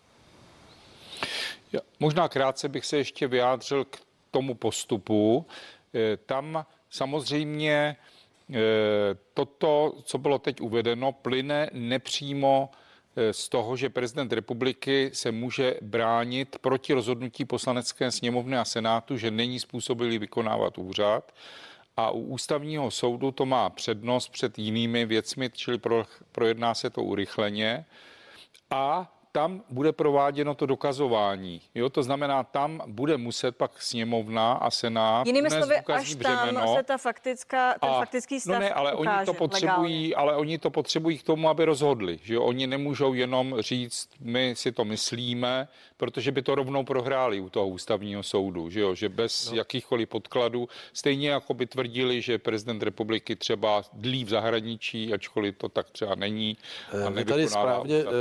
Já, 1.73 1.81
možná 2.01 2.29
krátce 2.29 2.69
bych 2.69 2.87
se 2.87 2.97
ještě 2.97 3.27
vyjádřil 3.27 3.85
k 3.85 3.97
tomu 4.31 4.55
postupu. 4.55 5.47
Eh, 5.95 6.17
tam 6.17 6.67
samozřejmě 6.91 7.97
Eh, 7.97 8.17
toto, 9.35 9.95
co 10.03 10.19
bylo 10.19 10.39
teď 10.39 10.61
uvedeno, 10.61 11.13
plyne 11.13 11.71
nepřímo 11.73 12.71
eh, 13.17 13.33
z 13.33 13.49
toho, 13.49 13.77
že 13.77 13.91
prezident 13.91 14.33
republiky 14.33 15.11
se 15.13 15.33
může 15.33 15.75
bránit 15.83 16.59
proti 16.61 16.93
rozhodnutí 16.93 17.45
poslanecké 17.45 18.11
sněmovny 18.11 18.57
a 18.57 18.65
senátu, 18.65 19.17
že 19.17 19.31
není 19.31 19.61
způsobilý 19.61 20.19
vykonávat 20.19 20.79
úřad. 20.79 21.33
A 21.97 22.11
u 22.11 22.21
ústavního 22.21 22.91
soudu 22.91 23.31
to 23.31 23.47
má 23.47 23.71
přednost 23.71 24.29
před 24.29 24.59
jinými 24.59 25.07
věcmi, 25.07 25.51
čili 25.51 25.79
pro, 25.79 26.05
projedná 26.33 26.75
se 26.75 26.91
to 26.91 27.03
urychleně. 27.03 27.85
A 28.71 29.13
tam 29.33 29.63
bude 29.71 29.93
prováděno 29.93 30.55
to 30.55 30.67
dokazování. 30.67 31.61
Jo, 31.75 31.89
to 31.89 32.03
znamená, 32.03 32.45
tam 32.45 32.83
bude 32.87 33.17
muset 33.17 33.57
pak 33.57 33.83
sněmovna 33.83 34.53
a 34.53 34.71
senát. 34.71 35.27
Jinými 35.27 35.51
slovy, 35.51 35.77
až 35.77 36.15
břemeno. 36.15 36.61
tam 36.61 36.77
se 36.77 36.83
ta 36.83 36.99
faktická, 36.99 37.75
ten 37.81 37.91
a, 37.91 37.99
faktický 37.99 38.41
stav 38.41 38.55
No 38.55 38.61
ne, 38.61 38.71
ale 38.71 38.95
ukáže, 38.95 39.17
oni 39.17 39.27
to 39.27 39.35
potřebují, 39.35 40.09
legálně. 40.09 40.15
ale 40.15 40.37
oni 40.37 40.59
to 40.59 40.71
potřebují 40.71 41.19
k 41.19 41.23
tomu, 41.23 41.49
aby 41.49 41.65
rozhodli. 41.65 42.19
Že 42.23 42.35
jo? 42.35 42.43
Oni 42.43 42.67
nemůžou 42.67 43.15
jenom 43.15 43.57
říct, 43.59 44.09
my 44.21 44.55
si 44.57 44.73
to 44.73 44.85
myslíme, 44.85 45.69
protože 45.97 46.33
by 46.33 46.43
to 46.43 46.55
rovnou 46.55 46.85
prohráli 46.85 47.41
u 47.41 47.51
toho 47.51 47.69
ústavního 47.69 48.23
soudu, 48.23 48.71
že, 48.71 48.81
jo? 48.81 48.95
že 48.95 49.09
bez 49.09 49.51
no. 49.51 49.57
jakýchkoliv 49.57 50.09
podkladů, 50.09 50.69
stejně 50.93 51.31
jako 51.31 51.55
by 51.55 51.67
tvrdili, 51.67 52.23
že 52.23 52.39
prezident 52.39 52.83
republiky 52.83 53.37
třeba 53.37 53.83
dlí 53.93 54.25
v 54.25 54.29
zahraničí, 54.29 55.15
ačkoliv 55.15 55.59
to 55.59 55.69
tak 55.69 55.91
třeba 55.91 56.15
není. 56.15 56.57
A 57.07 57.11
Vy 57.11 57.25
tady 57.25 57.49
správně 57.49 57.99
ústav. 57.99 58.15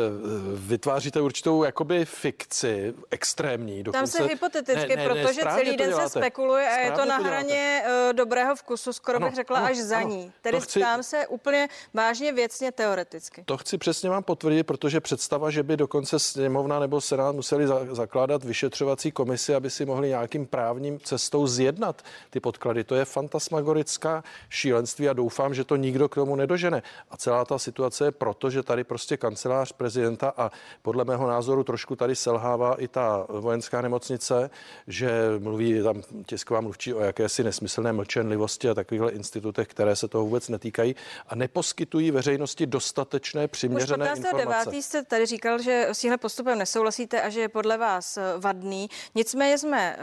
Eh, 0.99 1.01
vytváříte 1.01 1.21
určitou 1.21 1.63
jakoby 1.63 2.05
fikci 2.05 2.93
extrémní. 3.11 3.83
Dokonce... 3.83 4.17
Tam 4.17 4.27
se 4.27 4.33
hypoteticky, 4.33 4.95
ne, 4.95 5.07
ne, 5.07 5.09
protože 5.09 5.45
ne, 5.45 5.51
celý 5.55 5.77
den 5.77 5.93
se 5.93 6.09
spekuluje 6.09 6.69
a 6.69 6.79
je 6.79 6.91
to 6.91 7.05
na 7.05 7.17
hraně 7.17 7.83
uh, 7.85 8.13
dobrého 8.13 8.55
vkusu, 8.55 8.93
skoro 8.93 9.15
ano, 9.15 9.27
bych 9.27 9.35
řekla 9.35 9.57
ano, 9.57 9.67
až 9.67 9.77
za 9.77 9.97
ano, 9.97 10.09
ní. 10.09 10.31
Tedy 10.41 10.61
chci... 10.61 10.79
ptám 10.79 11.03
se 11.03 11.27
úplně 11.27 11.67
vážně 11.93 12.31
věcně 12.31 12.71
teoreticky. 12.71 13.43
To 13.45 13.57
chci 13.57 13.77
přesně 13.77 14.09
vám 14.09 14.23
potvrdit, 14.23 14.63
protože 14.63 14.99
představa, 14.99 15.49
že 15.49 15.63
by 15.63 15.77
dokonce 15.77 16.19
sněmovna 16.19 16.79
nebo 16.79 17.01
senát 17.01 17.35
museli 17.35 17.67
za, 17.67 17.79
zakládat 17.91 18.43
vyšetřovací 18.43 19.11
komisi, 19.11 19.55
aby 19.55 19.69
si 19.69 19.85
mohli 19.85 20.07
nějakým 20.07 20.47
právním 20.47 20.99
cestou 20.99 21.47
zjednat 21.47 22.01
ty 22.29 22.39
podklady. 22.39 22.83
To 22.83 22.95
je 22.95 23.05
fantasmagorická 23.05 24.23
šílenství 24.49 25.09
a 25.09 25.13
doufám, 25.13 25.53
že 25.53 25.63
to 25.63 25.75
nikdo 25.75 26.09
k 26.09 26.15
tomu 26.15 26.35
nedožene. 26.35 26.83
A 27.09 27.17
celá 27.17 27.45
ta 27.45 27.59
situace 27.59 28.05
je 28.05 28.11
proto, 28.11 28.49
že 28.49 28.63
tady 28.63 28.83
prostě 28.83 29.17
kancelář 29.17 29.71
prezidenta 29.71 30.33
a 30.37 30.51
podle 30.89 31.05
mého 31.05 31.27
názoru 31.27 31.63
trošku 31.63 31.95
tady 31.95 32.15
selhává 32.15 32.75
i 32.81 32.87
ta 32.87 33.25
vojenská 33.29 33.81
nemocnice, 33.81 34.49
že 34.87 35.11
mluví 35.39 35.83
tam 35.83 36.01
tisková 36.25 36.61
mluvčí 36.61 36.93
o 36.93 36.99
jakési 36.99 37.43
nesmyslné 37.43 37.93
mlčenlivosti 37.93 38.69
a 38.69 38.73
takovýchhle 38.73 39.11
institutech, 39.11 39.67
které 39.67 39.95
se 39.95 40.07
toho 40.07 40.23
vůbec 40.23 40.49
netýkají 40.49 40.95
a 41.27 41.35
neposkytují 41.35 42.11
veřejnosti 42.11 42.65
dostatečné 42.65 43.47
přiměřené 43.47 44.13
Už 44.13 44.17
informace. 44.17 44.69
9. 44.69 44.83
jste 44.83 45.03
tady 45.03 45.25
říkal, 45.25 45.61
že 45.61 45.87
s 45.89 45.99
tímhle 45.99 46.17
postupem 46.17 46.57
nesouhlasíte 46.57 47.21
a 47.21 47.29
že 47.29 47.41
je 47.41 47.49
podle 47.49 47.77
vás 47.77 48.17
eh, 48.17 48.21
vadný. 48.37 48.89
Nicméně 49.15 49.57
jsme 49.57 49.95
eh, 49.95 49.99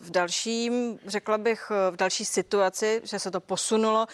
v 0.00 0.10
dalším, 0.10 0.98
řekla 1.06 1.38
bych, 1.38 1.70
eh, 1.70 1.90
v 1.90 1.96
další 1.96 2.24
situaci, 2.24 3.00
že 3.04 3.18
se 3.18 3.30
to 3.30 3.40
posunulo 3.40 4.06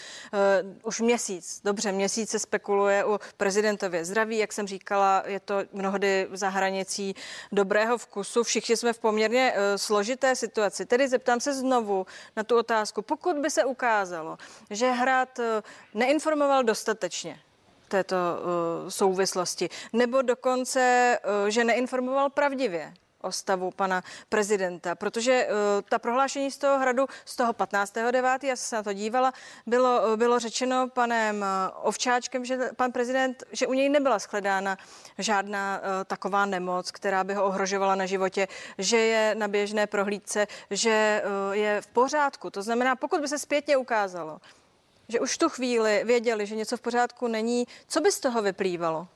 už 0.83 1.01
měsíc. 1.01 1.61
Dobře, 1.65 1.93
měsíc 1.93 2.31
se 2.31 2.39
spekuluje 2.39 3.05
o 3.05 3.21
prezidentově 3.37 4.05
zdraví, 4.05 4.39
jak 4.39 4.53
jsem 4.53 4.67
říkala, 4.67 5.23
je 5.27 5.41
to 5.41 5.55
mnohdy 5.73 6.14
za 6.33 6.49
hranicí 6.49 7.15
dobrého 7.53 7.99
vkusu. 7.99 8.43
Všichni 8.43 8.77
jsme 8.77 8.93
v 8.93 8.99
poměrně 8.99 9.55
složité 9.77 10.37
situaci. 10.37 10.87
Tedy 10.87 11.09
zeptám 11.09 11.41
se 11.41 11.55
znovu 11.55 12.07
na 12.37 12.45
tu 12.45 12.59
otázku. 12.59 13.03
Pokud 13.03 13.37
by 13.37 13.51
se 13.51 13.65
ukázalo, 13.65 14.39
že 14.71 14.91
Hrad 14.91 15.41
neinformoval 15.95 16.65
dostatečně, 16.65 17.41
této 17.89 18.17
uh, 18.17 18.89
souvislosti. 18.89 19.71
Nebo 19.93 20.23
dokonce, 20.23 21.19
že 21.49 21.65
neinformoval 21.65 22.31
pravdivě 22.31 22.95
o 23.25 23.33
stavu 23.33 23.71
pana 23.71 24.03
prezidenta, 24.29 24.95
protože 24.95 25.47
uh, 25.47 25.83
ta 25.89 25.99
prohlášení 25.99 26.51
z 26.51 26.59
toho 26.59 26.79
hradu 26.79 27.07
z 27.25 27.37
toho 27.37 27.53
15.9., 27.53 28.39
já 28.47 28.57
se 28.57 28.77
na 28.77 28.83
to 28.83 28.93
dívala, 28.93 29.33
bylo, 29.67 30.03
uh, 30.03 30.17
bylo 30.17 30.39
řečeno 30.39 30.89
panem 30.89 31.37
uh, 31.37 31.89
Ovčáčkem, 31.89 32.45
že 32.45 32.59
pan 32.77 32.93
prezident, 32.93 33.45
že 33.53 33.67
u 33.67 33.73
něj 33.73 33.89
nebyla 33.89 34.19
shledána 34.19 34.79
žádná 35.19 35.81
taková 36.07 36.47
nemoc, 36.47 36.91
která 36.91 37.25
by 37.25 37.35
ho 37.35 37.45
ohrožovala 37.45 37.95
na 37.95 38.07
životě, 38.07 38.49
že 38.79 38.97
je 38.97 39.35
na 39.35 39.49
běžné 39.49 39.87
prohlídce, 39.87 40.47
že 40.71 41.23
je 41.53 41.81
v 41.81 41.87
pořádku. 41.87 42.51
To 42.51 42.63
znamená, 42.63 42.97
pokud 42.97 43.21
by 43.21 43.29
se 43.29 43.39
zpětně 43.39 43.77
ukázalo, 43.77 44.39
že 45.09 45.21
už 45.21 45.39
tu 45.39 45.49
chvíli 45.49 46.03
věděli, 46.05 46.47
že 46.47 46.57
něco 46.57 46.77
v 46.77 46.81
pořádku 46.81 47.29
není. 47.29 47.67
Co 47.89 48.01
by 48.01 48.13
z 48.13 48.21
toho 48.21 48.43
vyplývalo? 48.43 49.09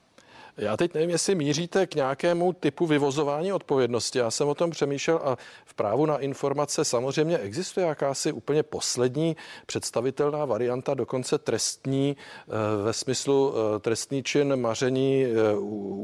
Já 0.57 0.77
teď 0.77 0.93
nevím, 0.93 1.09
jestli 1.09 1.35
míříte 1.35 1.87
k 1.87 1.95
nějakému 1.95 2.53
typu 2.53 2.85
vyvozování 2.85 3.53
odpovědnosti. 3.53 4.19
Já 4.19 4.31
jsem 4.31 4.47
o 4.47 4.55
tom 4.55 4.71
přemýšlel 4.71 5.19
a 5.23 5.37
v 5.65 5.73
právu 5.73 6.05
na 6.05 6.17
informace 6.17 6.85
samozřejmě 6.85 7.37
existuje 7.37 7.85
jakási 7.85 8.31
úplně 8.31 8.63
poslední 8.63 9.35
představitelná 9.65 10.45
varianta, 10.45 10.93
dokonce 10.93 11.37
trestní 11.37 12.17
eh, 12.17 12.83
ve 12.83 12.93
smyslu 12.93 13.53
eh, 13.53 13.79
trestný 13.79 14.23
čin 14.23 14.55
maření 14.55 15.25
eh, 15.25 15.57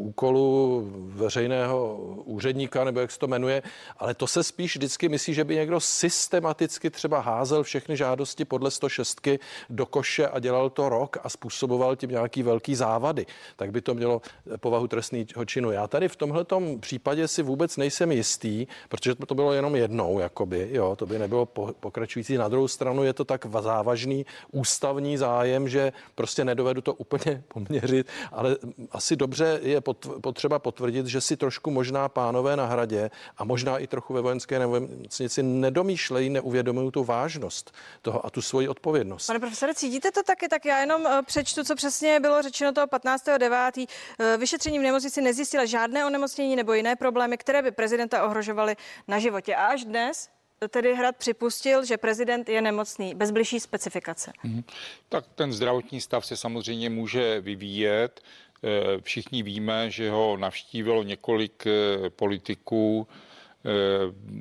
úkolu 0.05 0.81
veřejného 1.07 1.97
úředníka, 2.25 2.83
nebo 2.83 2.99
jak 2.99 3.11
se 3.11 3.19
to 3.19 3.27
jmenuje, 3.27 3.63
ale 3.97 4.13
to 4.13 4.27
se 4.27 4.43
spíš 4.43 4.75
vždycky 4.75 5.09
myslí, 5.09 5.33
že 5.33 5.43
by 5.43 5.55
někdo 5.55 5.79
systematicky 5.79 6.89
třeba 6.89 7.19
házel 7.19 7.63
všechny 7.63 7.97
žádosti 7.97 8.45
podle 8.45 8.71
106 8.71 9.27
do 9.69 9.85
koše 9.85 10.27
a 10.27 10.39
dělal 10.39 10.69
to 10.69 10.89
rok 10.89 11.17
a 11.23 11.29
způsoboval 11.29 11.95
tím 11.95 12.09
nějaký 12.09 12.43
velký 12.43 12.75
závady. 12.75 13.25
Tak 13.55 13.71
by 13.71 13.81
to 13.81 13.93
mělo 13.93 14.21
povahu 14.59 14.87
trestného 14.87 15.45
činu. 15.45 15.71
Já 15.71 15.87
tady 15.87 16.07
v 16.07 16.15
tomhle 16.15 16.45
případě 16.79 17.27
si 17.27 17.43
vůbec 17.43 17.77
nejsem 17.77 18.11
jistý, 18.11 18.67
protože 18.89 19.15
to 19.15 19.35
bylo 19.35 19.53
jenom 19.53 19.75
jednou, 19.75 20.19
jakoby, 20.19 20.69
jo, 20.71 20.95
to 20.95 21.05
by 21.05 21.19
nebylo 21.19 21.45
pokračující. 21.79 22.37
Na 22.37 22.47
druhou 22.47 22.67
stranu 22.67 23.03
je 23.03 23.13
to 23.13 23.25
tak 23.25 23.45
závažný 23.61 24.25
ústavní 24.51 25.17
zájem, 25.17 25.69
že 25.69 25.93
prostě 26.15 26.45
nedovedu 26.45 26.81
to 26.81 26.93
úplně 26.93 27.43
poměřit, 27.47 28.07
ale 28.31 28.57
asi 28.91 29.15
dobře 29.15 29.59
je 29.63 29.81
potřeba 30.21 30.59
potvrdit, 30.59 31.07
že 31.07 31.21
si 31.21 31.37
trošku 31.37 31.71
možná 31.71 32.09
pánové 32.09 32.55
na 32.55 32.65
hradě 32.65 33.11
a 33.37 33.43
možná 33.43 33.77
i 33.77 33.87
trochu 33.87 34.13
ve 34.13 34.21
vojenské 34.21 34.59
nemocnici 34.59 35.43
nedomýšlejí, 35.43 36.29
neuvědomují 36.29 36.91
tu 36.91 37.03
vážnost 37.03 37.75
toho 38.01 38.25
a 38.25 38.29
tu 38.29 38.41
svoji 38.41 38.67
odpovědnost. 38.67 39.27
Pane 39.27 39.39
profesore, 39.39 39.73
cítíte 39.73 40.11
to 40.11 40.23
taky? 40.23 40.47
Tak 40.47 40.65
já 40.65 40.79
jenom 40.79 41.07
eh, 41.07 41.21
přečtu, 41.25 41.63
co 41.63 41.75
přesně 41.75 42.19
bylo 42.19 42.41
řečeno 42.41 42.71
toho 42.71 42.87
15.9. 42.87 43.87
Vyšetření 44.37 44.79
v 44.79 44.81
nemocnici 44.81 45.21
nezjistila 45.21 45.65
žádné 45.65 46.05
onemocnění 46.05 46.55
nebo 46.55 46.73
jiné 46.73 46.95
problémy, 46.95 47.37
které 47.37 47.61
by 47.61 47.71
prezidenta 47.71 48.25
ohrožovaly 48.25 48.75
na 49.07 49.19
životě. 49.19 49.55
A 49.55 49.65
až 49.65 49.85
dnes 49.85 50.29
tedy 50.69 50.95
Hrad 50.95 51.15
připustil, 51.15 51.85
že 51.85 51.97
prezident 51.97 52.49
je 52.49 52.61
nemocný, 52.61 53.15
bez 53.15 53.31
bližší 53.31 53.59
specifikace. 53.59 54.31
Mm-hmm. 54.45 54.63
Tak 55.09 55.25
ten 55.35 55.53
zdravotní 55.53 56.01
stav 56.01 56.25
se 56.25 56.37
samozřejmě 56.37 56.89
může 56.89 57.41
vyvíjet. 57.41 58.21
Eh, 58.63 59.01
všichni 59.01 59.43
víme, 59.43 59.91
že 59.91 60.11
ho 60.11 60.37
navštívilo 60.37 61.03
několik 61.03 61.67
eh, 61.67 62.09
politiků 62.09 63.07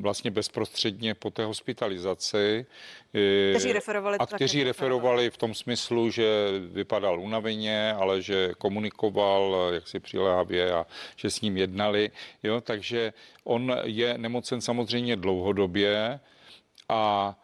vlastně 0.00 0.30
bezprostředně 0.30 1.14
po 1.14 1.30
té 1.30 1.44
hospitalizaci. 1.44 2.66
Kteří 3.50 3.72
referovali 3.72 4.18
a 4.18 4.26
kteří 4.26 4.64
referovali 4.64 5.30
v 5.30 5.36
tom 5.36 5.54
smyslu, 5.54 6.10
že 6.10 6.24
vypadal 6.72 7.20
unaveně, 7.20 7.92
ale 7.92 8.22
že 8.22 8.52
komunikoval 8.58 9.70
jaksi 9.74 10.00
přiléhavě 10.00 10.72
a 10.72 10.86
že 11.16 11.30
s 11.30 11.40
ním 11.40 11.56
jednali. 11.56 12.10
Jo? 12.42 12.60
Takže 12.60 13.12
on 13.44 13.76
je 13.84 14.18
nemocen 14.18 14.60
samozřejmě 14.60 15.16
dlouhodobě 15.16 16.20
a 16.88 17.34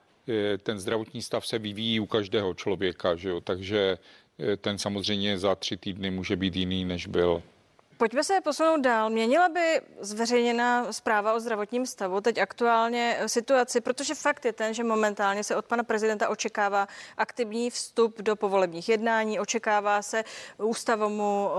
ten 0.63 0.79
zdravotní 0.79 1.23
stav 1.23 1.47
se 1.47 1.59
vyvíjí 1.59 2.01
u 2.01 2.07
každého 2.07 2.55
člověka, 2.55 3.17
že 3.17 3.29
jo? 3.29 3.41
takže 3.41 3.99
ten 4.57 4.79
samozřejmě 4.79 5.39
za 5.39 5.55
tři 5.55 5.77
týdny 5.77 6.11
může 6.11 6.37
být 6.37 6.57
jiný, 6.57 6.85
než 6.85 7.07
byl. 7.07 7.43
Pojďme 8.01 8.25
se 8.25 8.41
posunout 8.41 8.81
dál. 8.81 9.11
Měnila 9.11 9.49
by 9.49 9.81
zveřejněná 10.01 10.93
zpráva 10.93 11.35
o 11.35 11.41
zdravotním 11.41 11.87
stavu 11.87 12.21
teď 12.21 12.39
aktuálně 12.39 13.19
situaci, 13.27 13.81
protože 13.81 14.15
fakt 14.15 14.45
je 14.45 14.53
ten, 14.53 14.75
že 14.75 14.85
momentálně 14.85 15.45
se 15.45 15.57
od 15.57 15.65
pana 15.65 15.83
prezidenta 15.83 16.29
očekává 16.29 16.89
aktivní 17.17 17.71
vstup 17.71 18.23
do 18.23 18.37
povolebních 18.37 18.89
jednání, 18.89 19.41
očekává 19.41 20.03
se 20.03 20.25
ústavomu 20.59 21.51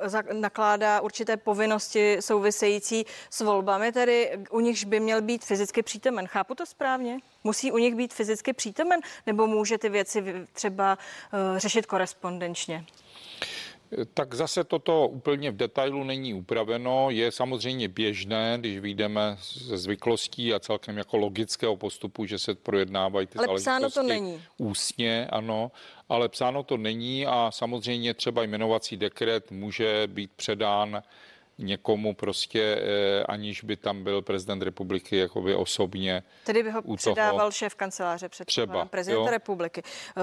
eh, 0.00 0.34
nakládá 0.34 1.00
určité 1.00 1.36
povinnosti 1.36 2.16
související 2.20 3.06
s 3.30 3.40
volbami, 3.40 3.92
tedy 3.92 4.38
u 4.50 4.60
nichž 4.60 4.84
by 4.84 5.00
měl 5.00 5.22
být 5.22 5.44
fyzicky 5.44 5.82
přítomen. 5.82 6.26
Chápu 6.26 6.54
to 6.54 6.66
správně? 6.66 7.18
Musí 7.44 7.72
u 7.72 7.78
nich 7.78 7.94
být 7.94 8.14
fyzicky 8.14 8.52
přítomen, 8.52 9.00
nebo 9.26 9.46
může 9.46 9.78
ty 9.78 9.88
věci 9.88 10.46
třeba 10.52 10.98
eh, 11.32 11.60
řešit 11.60 11.86
korespondenčně? 11.86 12.84
Tak 14.14 14.34
zase 14.34 14.64
toto 14.64 15.08
úplně 15.08 15.50
v 15.50 15.56
detailu 15.56 16.04
není 16.04 16.34
upraveno. 16.34 17.10
Je 17.10 17.32
samozřejmě 17.32 17.88
běžné, 17.88 18.56
když 18.60 18.78
vyjdeme 18.78 19.36
ze 19.40 19.78
zvyklostí 19.78 20.54
a 20.54 20.58
celkem 20.58 20.98
jako 20.98 21.16
logického 21.16 21.76
postupu, 21.76 22.26
že 22.26 22.38
se 22.38 22.54
projednávají 22.54 23.26
ty 23.26 23.38
ale 23.38 23.56
psáno 23.56 23.90
to 23.90 24.02
není. 24.02 24.42
ústně, 24.58 25.26
ano, 25.26 25.72
ale 26.08 26.28
psáno 26.28 26.62
to 26.62 26.76
není 26.76 27.26
a 27.26 27.50
samozřejmě 27.50 28.14
třeba 28.14 28.42
jmenovací 28.42 28.96
dekret 28.96 29.50
může 29.50 30.06
být 30.06 30.30
předán 30.36 31.02
někomu 31.58 32.14
prostě, 32.14 32.60
eh, 32.62 33.22
aniž 33.22 33.64
by 33.64 33.76
tam 33.76 34.04
byl 34.04 34.22
prezident 34.22 34.62
republiky 34.62 35.16
jakoby 35.16 35.54
osobně. 35.54 36.22
Tedy 36.44 36.62
by 36.62 36.70
ho 36.70 36.96
předával 36.96 37.50
šéf 37.50 37.74
kanceláře 37.74 38.28
před 38.28 38.44
třeba, 38.44 38.84
prezidenta 38.84 39.24
jo. 39.24 39.30
republiky. 39.30 39.82
Uh, 40.16 40.22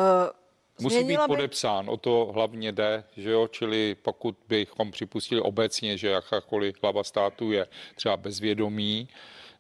Musí 0.81 1.03
být 1.03 1.19
podepsán, 1.27 1.85
by... 1.85 1.91
o 1.91 1.97
to 1.97 2.31
hlavně 2.33 2.71
jde, 2.71 3.03
že 3.17 3.31
jo, 3.31 3.47
čili 3.47 3.95
pokud 4.01 4.35
bychom 4.47 4.91
připustili 4.91 5.41
obecně, 5.41 5.97
že 5.97 6.09
jakákoliv 6.09 6.75
hlava 6.81 7.03
státu 7.03 7.51
je 7.51 7.67
třeba 7.95 8.17
bezvědomí, 8.17 9.07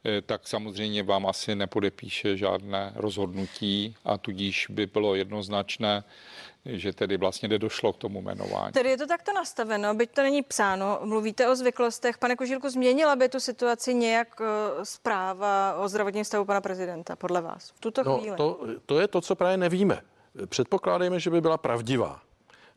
eh, 0.05 0.21
tak 0.21 0.47
samozřejmě 0.47 1.03
vám 1.03 1.27
asi 1.27 1.55
nepodepíše 1.55 2.37
žádné 2.37 2.91
rozhodnutí 2.95 3.95
a 4.05 4.17
tudíž 4.17 4.67
by 4.69 4.85
bylo 4.85 5.15
jednoznačné, 5.15 6.03
že 6.65 6.93
tedy 6.93 7.17
vlastně 7.17 7.49
nedošlo 7.49 7.93
k 7.93 7.97
tomu 7.97 8.21
jmenování. 8.21 8.73
Tedy 8.73 8.89
je 8.89 8.97
to 8.97 9.07
takto 9.07 9.33
nastaveno, 9.33 9.93
byť 9.93 10.11
to 10.11 10.21
není 10.21 10.43
psáno, 10.43 10.99
mluvíte 11.03 11.49
o 11.49 11.55
zvyklostech. 11.55 12.17
Pane 12.17 12.35
Kožílku, 12.35 12.69
změnila 12.69 13.15
by 13.15 13.29
tu 13.29 13.39
situaci 13.39 13.93
nějak 13.93 14.41
eh, 14.41 14.85
zpráva 14.85 15.75
o 15.77 15.87
zdravotním 15.87 16.25
stavu 16.25 16.45
pana 16.45 16.61
prezidenta, 16.61 17.15
podle 17.15 17.41
vás, 17.41 17.69
v 17.69 17.79
tuto 17.79 18.03
no, 18.03 18.17
chvíli? 18.17 18.37
To, 18.37 18.59
to 18.85 18.99
je 18.99 19.07
to, 19.07 19.21
co 19.21 19.35
právě 19.35 19.57
nevíme. 19.57 20.01
Předpokládejme, 20.45 21.19
že 21.19 21.29
by 21.29 21.41
byla 21.41 21.57
pravdivá. 21.57 22.21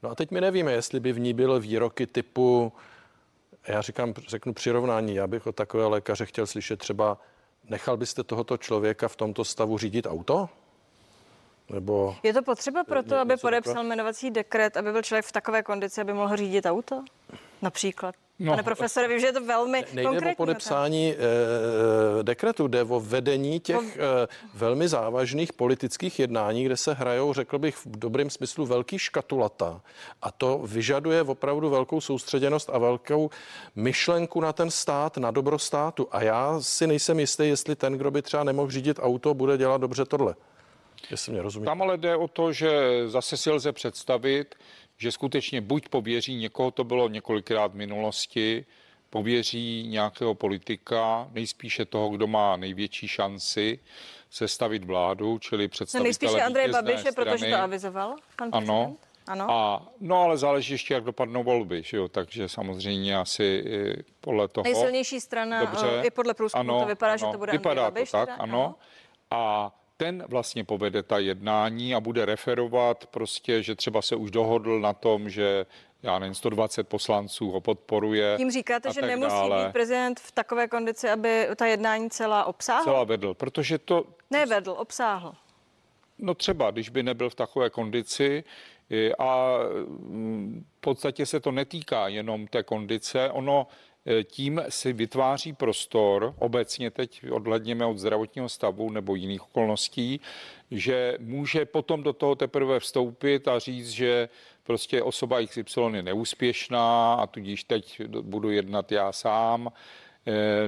No 0.02 0.10
a 0.10 0.14
teď 0.14 0.30
my 0.30 0.40
nevíme, 0.40 0.72
jestli 0.72 1.00
by 1.00 1.12
v 1.12 1.18
ní 1.18 1.34
byly 1.34 1.60
výroky 1.60 2.06
typu, 2.06 2.72
já 3.68 3.80
říkám, 3.80 4.14
řeknu 4.28 4.54
přirovnání, 4.54 5.14
já 5.14 5.26
bych 5.26 5.46
od 5.46 5.54
takové 5.56 5.86
lékaře 5.86 6.26
chtěl 6.26 6.46
slyšet 6.46 6.78
třeba, 6.78 7.18
nechal 7.68 7.96
byste 7.96 8.22
tohoto 8.24 8.56
člověka 8.56 9.08
v 9.08 9.16
tomto 9.16 9.44
stavu 9.44 9.78
řídit 9.78 10.06
auto? 10.06 10.48
Nebo... 11.70 12.16
Je 12.22 12.32
to 12.32 12.42
potřeba 12.42 12.84
pro 12.84 13.02
to, 13.02 13.16
aby 13.16 13.36
podepsal 13.36 13.84
jmenovací 13.84 14.30
dekret, 14.30 14.76
aby 14.76 14.92
byl 14.92 15.02
člověk 15.02 15.24
v 15.24 15.32
takové 15.32 15.62
kondici, 15.62 16.00
aby 16.00 16.12
mohl 16.12 16.36
řídit 16.36 16.66
auto? 16.66 17.04
Například. 17.62 18.14
No, 18.38 18.52
Pane 18.52 18.62
profesore, 18.62 19.08
vím, 19.08 19.20
že 19.20 19.26
je 19.26 19.32
to 19.32 19.44
velmi 19.44 19.84
Nejde 19.92 20.02
konkrétní. 20.10 20.32
o 20.32 20.36
podepsání 20.36 21.12
e, 21.12 21.16
dekretu, 22.22 22.68
jde 22.68 22.82
o 22.82 23.00
vedení 23.00 23.60
těch 23.60 23.96
e, 23.96 24.00
velmi 24.54 24.88
závažných 24.88 25.52
politických 25.52 26.18
jednání, 26.18 26.64
kde 26.64 26.76
se 26.76 26.94
hrajou, 26.94 27.32
řekl 27.32 27.58
bych 27.58 27.76
v 27.76 27.86
dobrém 27.86 28.30
smyslu, 28.30 28.66
velký 28.66 28.98
škatulata. 28.98 29.80
A 30.22 30.30
to 30.30 30.60
vyžaduje 30.64 31.22
opravdu 31.22 31.70
velkou 31.70 32.00
soustředěnost 32.00 32.70
a 32.72 32.78
velkou 32.78 33.30
myšlenku 33.76 34.40
na 34.40 34.52
ten 34.52 34.70
stát, 34.70 35.16
na 35.16 35.30
dobro 35.30 35.58
státu. 35.58 36.08
A 36.10 36.22
já 36.22 36.60
si 36.60 36.86
nejsem 36.86 37.20
jistý, 37.20 37.48
jestli 37.48 37.76
ten, 37.76 37.92
kdo 37.92 38.10
by 38.10 38.22
třeba 38.22 38.44
nemohl 38.44 38.70
řídit 38.70 38.98
auto, 39.02 39.34
bude 39.34 39.56
dělat 39.56 39.80
dobře 39.80 40.04
tohle. 40.04 40.34
Jestli 41.10 41.32
mě 41.32 41.42
rozumíte. 41.42 41.70
Tam 41.70 41.82
ale 41.82 41.96
jde 41.96 42.16
o 42.16 42.28
to, 42.28 42.52
že 42.52 43.02
zase 43.08 43.36
si 43.36 43.50
lze 43.50 43.72
představit, 43.72 44.54
že 44.98 45.12
skutečně 45.12 45.60
buď 45.60 45.88
pověří 45.88 46.34
někoho, 46.34 46.70
to 46.70 46.84
bylo 46.84 47.08
několikrát 47.08 47.72
v 47.72 47.74
minulosti, 47.74 48.66
pověří 49.10 49.86
nějakého 49.88 50.34
politika, 50.34 51.28
nejspíše 51.32 51.84
toho, 51.84 52.08
kdo 52.08 52.26
má 52.26 52.56
největší 52.56 53.08
šanci 53.08 53.78
sestavit 54.30 54.84
vládu, 54.84 55.38
čili 55.38 55.68
představitele 55.68 56.02
no 56.02 56.04
Nejspíše 56.04 56.42
Andrej 56.42 56.68
Babiše, 56.68 57.12
protože 57.12 57.46
to 57.46 57.56
avizoval 57.56 58.16
pan 58.36 58.48
Ano, 58.52 58.96
ano. 59.26 59.50
A, 59.50 59.82
no 60.00 60.22
ale 60.22 60.38
záleží 60.38 60.74
ještě, 60.74 60.94
jak 60.94 61.04
dopadnou 61.04 61.42
volby, 61.42 61.82
že 61.82 61.96
jo? 61.96 62.08
takže 62.08 62.48
samozřejmě 62.48 63.18
asi 63.18 63.64
podle 64.20 64.48
toho... 64.48 64.64
Nejsilnější 64.64 65.20
strana, 65.20 65.60
Dobře. 65.60 66.02
i 66.04 66.10
podle 66.10 66.34
průzkumu 66.34 66.80
to 66.80 66.86
vypadá, 66.86 67.12
ano, 67.12 67.18
že 67.18 67.26
to 67.32 67.38
bude 67.38 67.52
vypadá 67.52 67.86
Andrej 67.86 68.00
Babiš. 68.00 68.10
To 68.10 68.16
tak, 68.16 68.28
teda? 68.28 68.42
ano. 68.42 68.64
ano. 68.64 68.74
A 69.30 69.72
ten 69.96 70.24
vlastně 70.28 70.64
povede 70.64 71.02
ta 71.02 71.18
jednání 71.18 71.94
a 71.94 72.00
bude 72.00 72.24
referovat 72.24 73.06
prostě, 73.06 73.62
že 73.62 73.74
třeba 73.74 74.02
se 74.02 74.16
už 74.16 74.30
dohodl 74.30 74.80
na 74.80 74.92
tom, 74.92 75.30
že 75.30 75.66
já 76.02 76.18
nevím, 76.18 76.34
120 76.34 76.88
poslanců 76.88 77.50
ho 77.50 77.60
podporuje. 77.60 78.34
Tím 78.36 78.50
říkáte, 78.50 78.92
že 78.92 79.02
nemusí 79.02 79.30
dále. 79.30 79.66
být 79.66 79.72
prezident 79.72 80.20
v 80.20 80.32
takové 80.32 80.68
kondici, 80.68 81.10
aby 81.10 81.48
ta 81.56 81.66
jednání 81.66 82.10
celá 82.10 82.44
obsáhl? 82.44 82.84
Celá 82.84 83.04
vedl, 83.04 83.34
protože 83.34 83.78
to... 83.78 84.04
Nevedl, 84.30 84.70
obsáhl. 84.70 85.34
No 86.18 86.34
třeba, 86.34 86.70
když 86.70 86.88
by 86.88 87.02
nebyl 87.02 87.30
v 87.30 87.34
takové 87.34 87.70
kondici 87.70 88.44
a 89.18 89.58
mm, 89.88 90.64
v 90.76 90.80
podstatě 90.80 91.26
se 91.26 91.40
to 91.40 91.52
netýká 91.52 92.08
jenom 92.08 92.46
té 92.46 92.62
kondice, 92.62 93.30
ono 93.30 93.66
tím 94.24 94.62
si 94.68 94.92
vytváří 94.92 95.52
prostor, 95.52 96.34
obecně 96.38 96.90
teď 96.90 97.30
odhledněme 97.30 97.86
od 97.86 97.98
zdravotního 97.98 98.48
stavu 98.48 98.90
nebo 98.90 99.14
jiných 99.14 99.42
okolností, 99.42 100.20
že 100.70 101.16
může 101.20 101.64
potom 101.64 102.02
do 102.02 102.12
toho 102.12 102.34
teprve 102.34 102.80
vstoupit 102.80 103.48
a 103.48 103.58
říct, 103.58 103.90
že 103.90 104.28
prostě 104.62 105.02
osoba 105.02 105.46
XY 105.46 105.80
je 105.92 106.02
neúspěšná 106.02 107.14
a 107.14 107.26
tudíž 107.26 107.64
teď 107.64 108.02
budu 108.06 108.50
jednat 108.50 108.92
já 108.92 109.12
sám, 109.12 109.68
eh, 109.68 110.03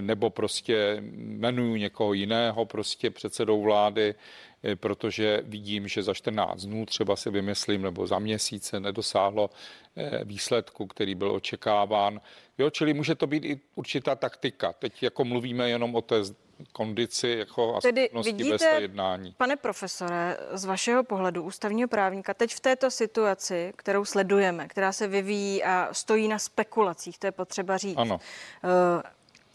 nebo 0.01 0.31
prostě 0.31 0.97
jmenuju 1.01 1.77
někoho 1.77 2.13
jiného 2.13 2.65
prostě 2.65 3.11
předsedou 3.11 3.63
vlády, 3.63 4.15
eh, 4.63 4.77
protože 4.77 5.43
vidím, 5.45 5.89
že 5.89 6.03
za 6.03 6.15
14 6.15 6.63
dnů 6.63 6.87
třeba 6.87 7.17
si 7.17 7.31
vymyslím, 7.31 7.83
nebo 7.83 8.07
za 8.07 8.19
měsíce 8.19 8.81
nedosáhlo 8.81 9.51
výsledku, 10.25 10.87
který 10.87 11.15
byl 11.15 11.33
očekáván. 11.33 12.21
Jo, 12.59 12.71
čili 12.71 12.95
může 12.95 13.15
to 13.15 13.27
být 13.27 13.45
i 13.45 13.61
určitá 13.75 14.15
taktika. 14.15 14.73
Teď 14.73 15.03
jako 15.03 15.25
mluvíme 15.25 15.69
jenom 15.69 15.95
o 15.95 16.03
té 16.03 16.17
kondici 16.73 17.29
jako 17.39 17.77
a 17.77 17.81
Tedy 17.81 18.11
vidíte, 18.25 18.51
bez 18.51 18.63
jednání. 18.79 19.35
Pane 19.39 19.57
profesore, 19.57 20.37
z 20.53 20.65
vašeho 20.65 21.05
pohledu 21.05 21.43
ústavního 21.43 21.89
právníka, 21.89 22.35
teď 22.35 22.55
v 22.55 22.61
této 22.61 22.91
situaci, 22.91 23.73
kterou 23.77 24.05
sledujeme, 24.05 24.69
která 24.69 24.93
se 24.93 25.09
vyvíjí 25.09 25.65
a 25.65 25.89
stojí 25.93 26.29
na 26.29 26.39
spekulacích, 26.39 27.19
to 27.19 27.27
je 27.27 27.33
potřeba 27.33 27.77
říct. 27.77 27.97
Ano. 27.97 28.21
Uh, 28.65 28.71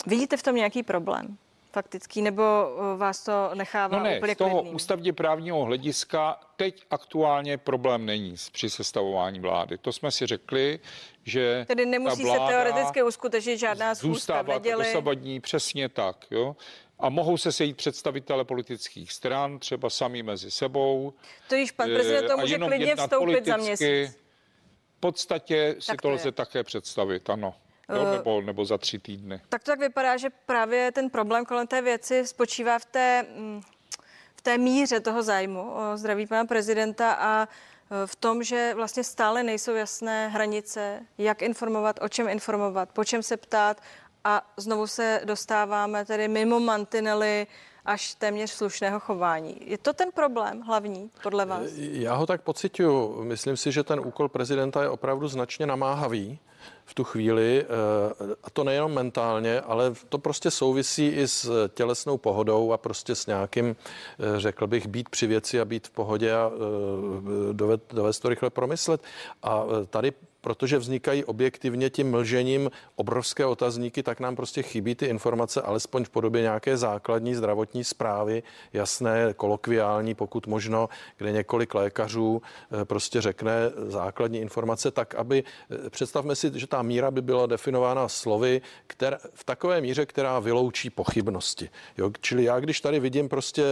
vidíte 0.05 0.37
v 0.37 0.43
tom 0.43 0.55
nějaký 0.55 0.83
problém? 0.83 1.37
faktický, 1.71 2.21
nebo 2.21 2.43
eh, 2.43 2.97
vás 2.97 3.23
to 3.23 3.51
nechává 3.53 3.97
no 3.97 4.03
ne, 4.03 4.17
úplně 4.17 4.35
z 4.35 4.37
toho 4.37 4.49
klidným? 4.49 4.75
ústavně 4.75 5.13
právního 5.13 5.65
hlediska 5.65 6.39
teď 6.55 6.83
aktuálně 6.89 7.57
problém 7.57 8.05
není 8.05 8.35
při 8.51 8.69
sestavování 8.69 9.39
vlády. 9.39 9.77
To 9.77 9.93
jsme 9.93 10.11
si 10.11 10.25
řekli, 10.25 10.79
že 11.23 11.65
Tedy 11.67 11.85
nemusí 11.85 12.23
se 12.23 12.37
teoreticky 12.47 13.03
uskutečnit 13.03 13.57
žádná 13.57 13.95
schůzka 13.95 14.41
v 14.41 14.47
neděli. 14.47 14.85
dosavadní, 14.85 15.39
přesně 15.39 15.89
tak, 15.89 16.25
jo. 16.31 16.55
A 16.99 17.09
mohou 17.09 17.37
se 17.37 17.51
sejít 17.51 17.77
představitele 17.77 18.45
politických 18.45 19.11
stran, 19.11 19.59
třeba 19.59 19.89
sami 19.89 20.23
mezi 20.23 20.51
sebou. 20.51 21.13
To 21.49 21.55
již 21.55 21.71
pan 21.71 21.89
prezident 21.89 22.27
to 22.27 22.37
může 22.37 22.57
klidně 22.57 22.95
vstoupit 22.95 23.45
za 23.45 23.57
měsíc. 23.57 24.17
V 24.97 24.99
podstatě 24.99 25.75
si 25.79 25.87
tak 25.87 26.01
to, 26.01 26.07
to 26.07 26.13
lze 26.13 26.31
také 26.31 26.63
představit, 26.63 27.29
ano. 27.29 27.53
Jo, 27.95 28.05
eh, 28.07 28.17
nebo, 28.17 28.41
nebo 28.41 28.65
za 28.65 28.77
tři 28.77 28.99
týdny. 28.99 29.41
Tak 29.49 29.63
to 29.63 29.71
tak 29.71 29.79
vypadá, 29.79 30.17
že 30.17 30.29
právě 30.45 30.91
ten 30.91 31.09
problém 31.09 31.45
kolem 31.45 31.67
té 31.67 31.81
věci 31.81 32.27
spočívá 32.27 32.79
v 32.79 32.85
té, 32.85 33.25
mm, 33.37 33.61
v 34.35 34.41
té 34.41 34.57
míře 34.57 34.99
toho 34.99 35.23
zájmu 35.23 35.71
o 35.71 35.97
zdraví 35.97 36.27
pana 36.27 36.45
prezidenta 36.45 37.13
a 37.13 37.47
eh, 37.47 38.07
v 38.07 38.15
tom, 38.15 38.43
že 38.43 38.73
vlastně 38.75 39.03
stále 39.03 39.43
nejsou 39.43 39.75
jasné 39.75 40.27
hranice, 40.27 40.99
jak 41.17 41.41
informovat, 41.41 41.99
o 42.01 42.09
čem 42.09 42.29
informovat, 42.29 42.89
po 42.89 43.03
čem 43.03 43.23
se 43.23 43.37
ptát 43.37 43.81
a 44.23 44.51
znovu 44.57 44.87
se 44.87 45.21
dostáváme 45.25 46.05
tedy 46.05 46.27
mimo 46.27 46.59
mantinely 46.59 47.47
až 47.85 48.15
téměř 48.15 48.51
slušného 48.51 48.99
chování. 48.99 49.57
Je 49.61 49.77
to 49.77 49.93
ten 49.93 50.11
problém 50.11 50.61
hlavní 50.61 51.11
podle 51.23 51.45
vás? 51.45 51.61
Já 51.75 52.13
ho 52.13 52.25
tak 52.25 52.41
pocituju. 52.41 53.23
Myslím 53.23 53.57
si, 53.57 53.71
že 53.71 53.83
ten 53.83 53.99
úkol 53.99 54.29
prezidenta 54.29 54.81
je 54.81 54.89
opravdu 54.89 55.27
značně 55.27 55.65
namáhavý 55.65 56.39
v 56.91 56.93
tu 56.93 57.03
chvíli, 57.03 57.63
eh, 57.63 58.35
a 58.43 58.49
to 58.49 58.63
nejenom 58.63 58.91
mentálně, 58.91 59.61
ale 59.61 59.93
to 60.09 60.17
prostě 60.17 60.51
souvisí 60.51 61.07
i 61.07 61.27
s 61.27 61.67
tělesnou 61.67 62.17
pohodou 62.17 62.71
a 62.71 62.77
prostě 62.77 63.15
s 63.15 63.25
nějakým, 63.25 63.75
eh, 63.75 64.39
řekl 64.39 64.67
bych, 64.67 64.87
být 64.87 65.09
při 65.09 65.27
věci 65.27 65.61
a 65.61 65.65
být 65.65 65.87
v 65.87 65.91
pohodě 65.91 66.33
a 66.33 66.51
eh, 66.51 67.75
dovést 67.93 68.21
to 68.21 68.29
rychle 68.29 68.49
promyslet. 68.49 69.01
A 69.43 69.63
tady 69.89 70.11
protože 70.41 70.77
vznikají 70.77 71.25
objektivně 71.25 71.89
tím 71.89 72.11
mlžením 72.11 72.71
obrovské 72.95 73.45
otazníky, 73.45 74.03
tak 74.03 74.19
nám 74.19 74.35
prostě 74.35 74.63
chybí 74.63 74.95
ty 74.95 75.05
informace, 75.05 75.61
alespoň 75.61 76.03
v 76.03 76.09
podobě 76.09 76.41
nějaké 76.41 76.77
základní 76.77 77.35
zdravotní 77.35 77.83
zprávy, 77.83 78.43
jasné, 78.73 79.33
kolokviální, 79.33 80.15
pokud 80.15 80.47
možno, 80.47 80.89
kde 81.17 81.31
několik 81.31 81.73
lékařů 81.73 82.41
eh, 82.81 82.85
prostě 82.85 83.21
řekne 83.21 83.53
základní 83.87 84.39
informace, 84.39 84.91
tak 84.91 85.15
aby, 85.15 85.43
eh, 85.71 85.89
představme 85.89 86.35
si, 86.35 86.51
že 86.55 86.67
ta 86.67 86.81
míra 86.81 87.11
by 87.11 87.21
byla 87.21 87.45
definována 87.45 88.07
slovy, 88.07 88.61
které, 88.87 89.17
v 89.33 89.43
takové 89.43 89.81
míře, 89.81 90.05
která 90.05 90.39
vyloučí 90.39 90.89
pochybnosti. 90.89 91.69
Jo, 91.97 92.11
čili 92.21 92.43
já, 92.43 92.59
když 92.59 92.81
tady 92.81 92.99
vidím 92.99 93.29
prostě 93.29 93.63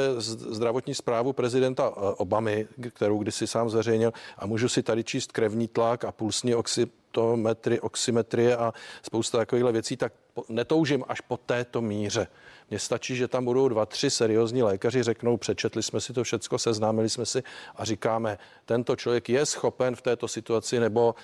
zdravotní 0.49 0.95
zprávu 0.95 1.33
prezidenta 1.33 1.93
eh, 1.95 1.99
Obamy, 2.17 2.67
kterou 2.93 3.17
kdysi 3.17 3.47
sám 3.47 3.69
zveřejnil, 3.69 4.13
a 4.37 4.45
můžu 4.45 4.69
si 4.69 4.83
tady 4.83 5.03
číst 5.03 5.31
krevní 5.31 5.67
tlak 5.67 6.03
a 6.03 6.11
pulsní 6.11 6.55
oxytometry, 6.59 7.79
oxymetrie 7.79 8.57
a 8.57 8.73
spousta 9.03 9.37
takovýchhle 9.37 9.71
věcí, 9.71 9.97
tak 9.97 10.13
netoužím 10.49 11.03
až 11.07 11.21
po 11.21 11.37
této 11.37 11.81
míře. 11.81 12.27
Mně 12.69 12.79
stačí, 12.79 13.15
že 13.15 13.27
tam 13.27 13.45
budou 13.45 13.67
dva, 13.67 13.85
tři 13.85 14.09
seriózní 14.09 14.63
lékaři, 14.63 15.03
řeknou, 15.03 15.37
přečetli 15.37 15.83
jsme 15.83 16.01
si 16.01 16.13
to 16.13 16.23
všecko, 16.23 16.57
seznámili 16.57 17.09
jsme 17.09 17.25
si 17.25 17.43
a 17.75 17.85
říkáme, 17.85 18.37
tento 18.65 18.95
člověk 18.95 19.29
je 19.29 19.45
schopen 19.45 19.95
v 19.95 20.01
této 20.01 20.27
situaci, 20.27 20.79
nebo 20.79 21.15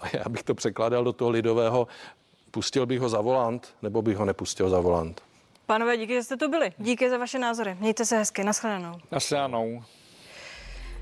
a 0.00 0.06
já 0.16 0.28
bych 0.28 0.42
to 0.42 0.54
překládal 0.54 1.04
do 1.04 1.12
toho 1.12 1.30
lidového, 1.30 1.86
pustil 2.50 2.86
bych 2.86 3.00
ho 3.00 3.08
za 3.08 3.20
volant, 3.20 3.74
nebo 3.82 4.02
bych 4.02 4.16
ho 4.16 4.24
nepustil 4.24 4.70
za 4.70 4.80
volant. 4.80 5.22
Pánové, 5.66 5.96
díky, 5.96 6.14
že 6.14 6.22
jste 6.22 6.36
tu 6.36 6.50
byli. 6.50 6.72
Díky 6.78 7.10
za 7.10 7.18
vaše 7.18 7.38
názory. 7.38 7.76
Mějte 7.80 8.04
se 8.04 8.18
hezky. 8.18 8.44
Naschledanou. 8.44 8.94
Naschledanou. 9.12 9.82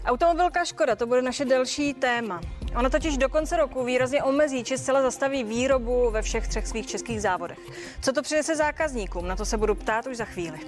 Automobilka 0.04 0.64
Škoda, 0.64 0.96
to 0.96 1.06
bude 1.06 1.22
naše 1.22 1.44
další 1.44 1.94
téma. 1.94 2.40
Ona 2.76 2.90
totiž 2.90 3.16
do 3.18 3.28
konce 3.28 3.56
roku 3.56 3.84
výrazně 3.84 4.22
omezí 4.22 4.64
či 4.64 4.78
zcela 4.78 5.02
zastaví 5.02 5.44
výrobu 5.44 6.10
ve 6.10 6.22
všech 6.22 6.48
třech 6.48 6.66
svých 6.66 6.86
českých 6.86 7.22
závodech. 7.22 7.58
Co 8.02 8.12
to 8.12 8.22
přinese 8.22 8.56
zákazníkům? 8.56 9.28
Na 9.28 9.36
to 9.36 9.44
se 9.44 9.56
budu 9.56 9.74
ptát 9.74 10.06
už 10.06 10.16
za 10.16 10.24
chvíli. 10.24 10.58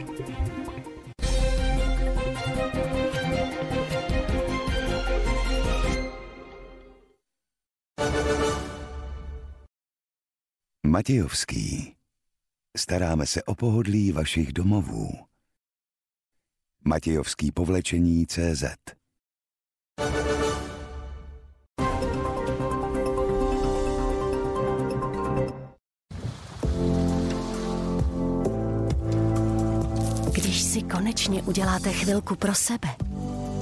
Matějovský. 10.87 11.97
Staráme 12.77 13.27
se 13.27 13.43
o 13.43 13.55
pohodlí 13.55 14.13
vašich 14.13 14.53
domovů. 14.53 15.09
Matějovský 16.85 17.53
povlečení 17.53 18.27
CZ 18.27 18.65
konečně 30.93 31.43
uděláte 31.43 31.93
chvilku 31.93 32.37
pro 32.37 32.55
sebe, 32.55 32.89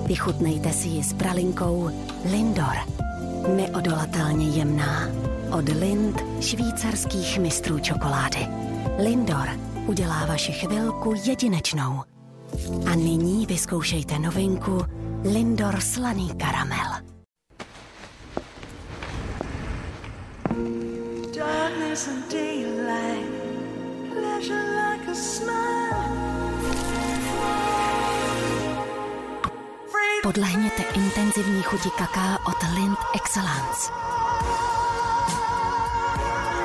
vychutnejte 0.07 0.73
si 0.73 0.89
ji 0.89 1.03
s 1.03 1.13
pralinkou 1.13 1.91
Lindor. 2.31 2.77
Neodolatelně 3.57 4.49
jemná. 4.49 5.09
Od 5.59 5.69
Lind 5.69 6.25
švýcarských 6.41 7.39
mistrů 7.39 7.79
čokolády. 7.79 8.47
Lindor 8.99 9.49
udělá 9.87 10.27
vaši 10.27 10.53
chvilku 10.53 11.15
jedinečnou. 11.25 12.03
A 12.87 12.95
nyní 12.95 13.47
vyzkoušejte 13.47 14.19
novinku 14.19 14.85
Lindor 15.33 15.81
slaný 15.81 16.31
karamel. 16.37 16.91
Darkness 21.37 22.09
and 22.09 22.33
daylight, 22.33 23.31
leisure 24.23 24.91
like 24.93 25.11
a 25.11 25.15
smile. 25.15 26.30
Podlehněte 30.23 30.83
intenzivní 30.83 31.63
chuti 31.63 31.91
kaká 31.99 32.39
od 32.47 32.57
Lind 32.75 32.99
Excellence. 33.15 33.93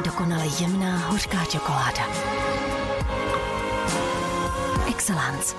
Dokonale 0.03 0.45
jemná 0.59 0.97
hořká 0.97 1.45
čokoláda. 1.45 2.07
Excellence. 4.89 5.55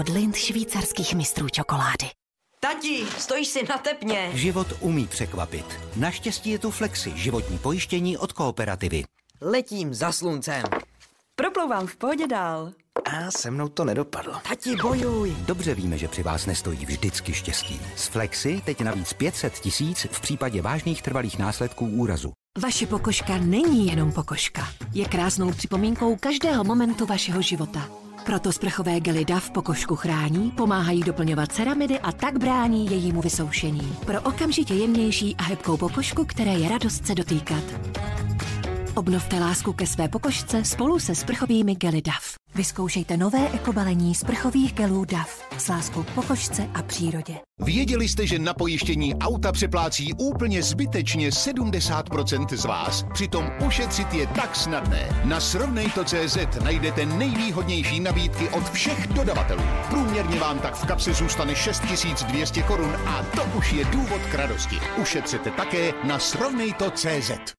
Od 0.00 0.08
Lind 0.08 0.36
švýcarských 0.36 1.14
mistrů 1.14 1.48
čokolády. 1.48 2.06
Tati, 2.60 3.06
stojíš 3.18 3.48
si 3.48 3.66
na 3.68 3.78
tepně. 3.78 4.30
Život 4.34 4.66
umí 4.80 5.06
překvapit. 5.06 5.80
Naštěstí 5.96 6.50
je 6.50 6.58
tu 6.58 6.70
Flexi, 6.70 7.12
životní 7.16 7.58
pojištění 7.58 8.18
od 8.18 8.32
kooperativy. 8.32 9.04
Letím 9.40 9.94
za 9.94 10.12
sluncem. 10.12 10.62
Proplouvám 11.34 11.86
v 11.86 11.96
pohodě 11.96 12.26
dál. 12.26 12.72
A 13.06 13.30
se 13.30 13.50
mnou 13.50 13.68
to 13.68 13.84
nedopadlo. 13.84 14.34
Tati, 14.48 14.76
bojuj. 14.76 15.36
Dobře 15.46 15.74
víme, 15.74 15.98
že 15.98 16.08
při 16.08 16.22
vás 16.22 16.46
nestojí 16.46 16.86
vždycky 16.86 17.32
štěstí. 17.32 17.80
S 17.96 18.06
Flexi 18.06 18.62
teď 18.64 18.80
navíc 18.80 19.12
500 19.12 19.52
tisíc 19.52 20.06
v 20.10 20.20
případě 20.20 20.62
vážných 20.62 21.02
trvalých 21.02 21.38
následků 21.38 21.86
úrazu. 21.86 22.32
Vaše 22.62 22.86
pokožka 22.86 23.38
není 23.38 23.86
jenom 23.86 24.12
pokožka. 24.12 24.68
Je 24.92 25.04
krásnou 25.04 25.50
připomínkou 25.50 26.16
každého 26.16 26.64
momentu 26.64 27.06
vašeho 27.06 27.42
života. 27.42 27.88
Proto 28.24 28.52
sprchové 28.52 29.00
gely 29.00 29.24
DAV 29.24 29.50
pokožku 29.50 29.96
chrání, 29.96 30.50
pomáhají 30.50 31.02
doplňovat 31.02 31.52
ceramidy 31.52 32.00
a 32.00 32.12
tak 32.12 32.38
brání 32.38 32.90
jejímu 32.90 33.20
vysoušení. 33.20 33.96
Pro 34.06 34.20
okamžitě 34.20 34.74
jemnější 34.74 35.36
a 35.36 35.42
hebkou 35.42 35.76
pokožku, 35.76 36.24
které 36.24 36.52
je 36.52 36.68
radost 36.68 37.06
se 37.06 37.14
dotýkat. 37.14 37.64
Obnovte 38.94 39.40
lásku 39.40 39.72
ke 39.72 39.86
své 39.86 40.08
pokožce 40.08 40.64
spolu 40.64 40.98
se 40.98 41.14
sprchovými 41.14 41.74
gely 41.74 42.02
DAV. 42.02 42.45
Vyzkoušejte 42.56 43.16
nové 43.16 43.48
ekobalení 43.52 44.14
sprchových 44.14 44.72
gelů 44.72 45.04
DAV 45.04 45.42
s 45.58 45.68
láskou 45.68 46.02
k 46.02 46.10
pokožce 46.10 46.68
a 46.74 46.82
přírodě. 46.82 47.34
Věděli 47.58 48.08
jste, 48.08 48.26
že 48.26 48.38
na 48.38 48.54
pojištění 48.54 49.14
auta 49.14 49.52
přeplácí 49.52 50.12
úplně 50.14 50.62
zbytečně 50.62 51.30
70% 51.30 52.56
z 52.56 52.64
vás? 52.64 53.04
Přitom 53.12 53.50
ušetřit 53.66 54.14
je 54.14 54.26
tak 54.26 54.56
snadné. 54.56 55.08
Na 55.24 55.40
srovnejto.cz 55.40 56.38
najdete 56.64 57.06
nejvýhodnější 57.06 58.00
nabídky 58.00 58.48
od 58.48 58.70
všech 58.70 59.06
dodavatelů. 59.06 59.62
Průměrně 59.90 60.40
vám 60.40 60.58
tak 60.58 60.74
v 60.74 60.86
kapse 60.86 61.14
zůstane 61.14 61.54
6200 61.54 62.62
korun 62.62 62.96
a 63.06 63.22
to 63.22 63.58
už 63.58 63.72
je 63.72 63.84
důvod 63.84 64.20
k 64.30 64.34
radosti. 64.34 64.76
Ušetřete 65.02 65.50
také 65.50 65.92
na 66.04 66.18
srovnejto.cz. 66.18 67.55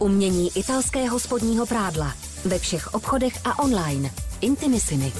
Umění 0.00 0.50
italského 0.58 1.20
spodního 1.20 1.66
prádla. 1.66 2.14
Ve 2.44 2.58
všech 2.58 2.94
obchodech 2.94 3.32
a 3.44 3.58
online. 3.58 4.10
Intimissimi. 4.40 5.12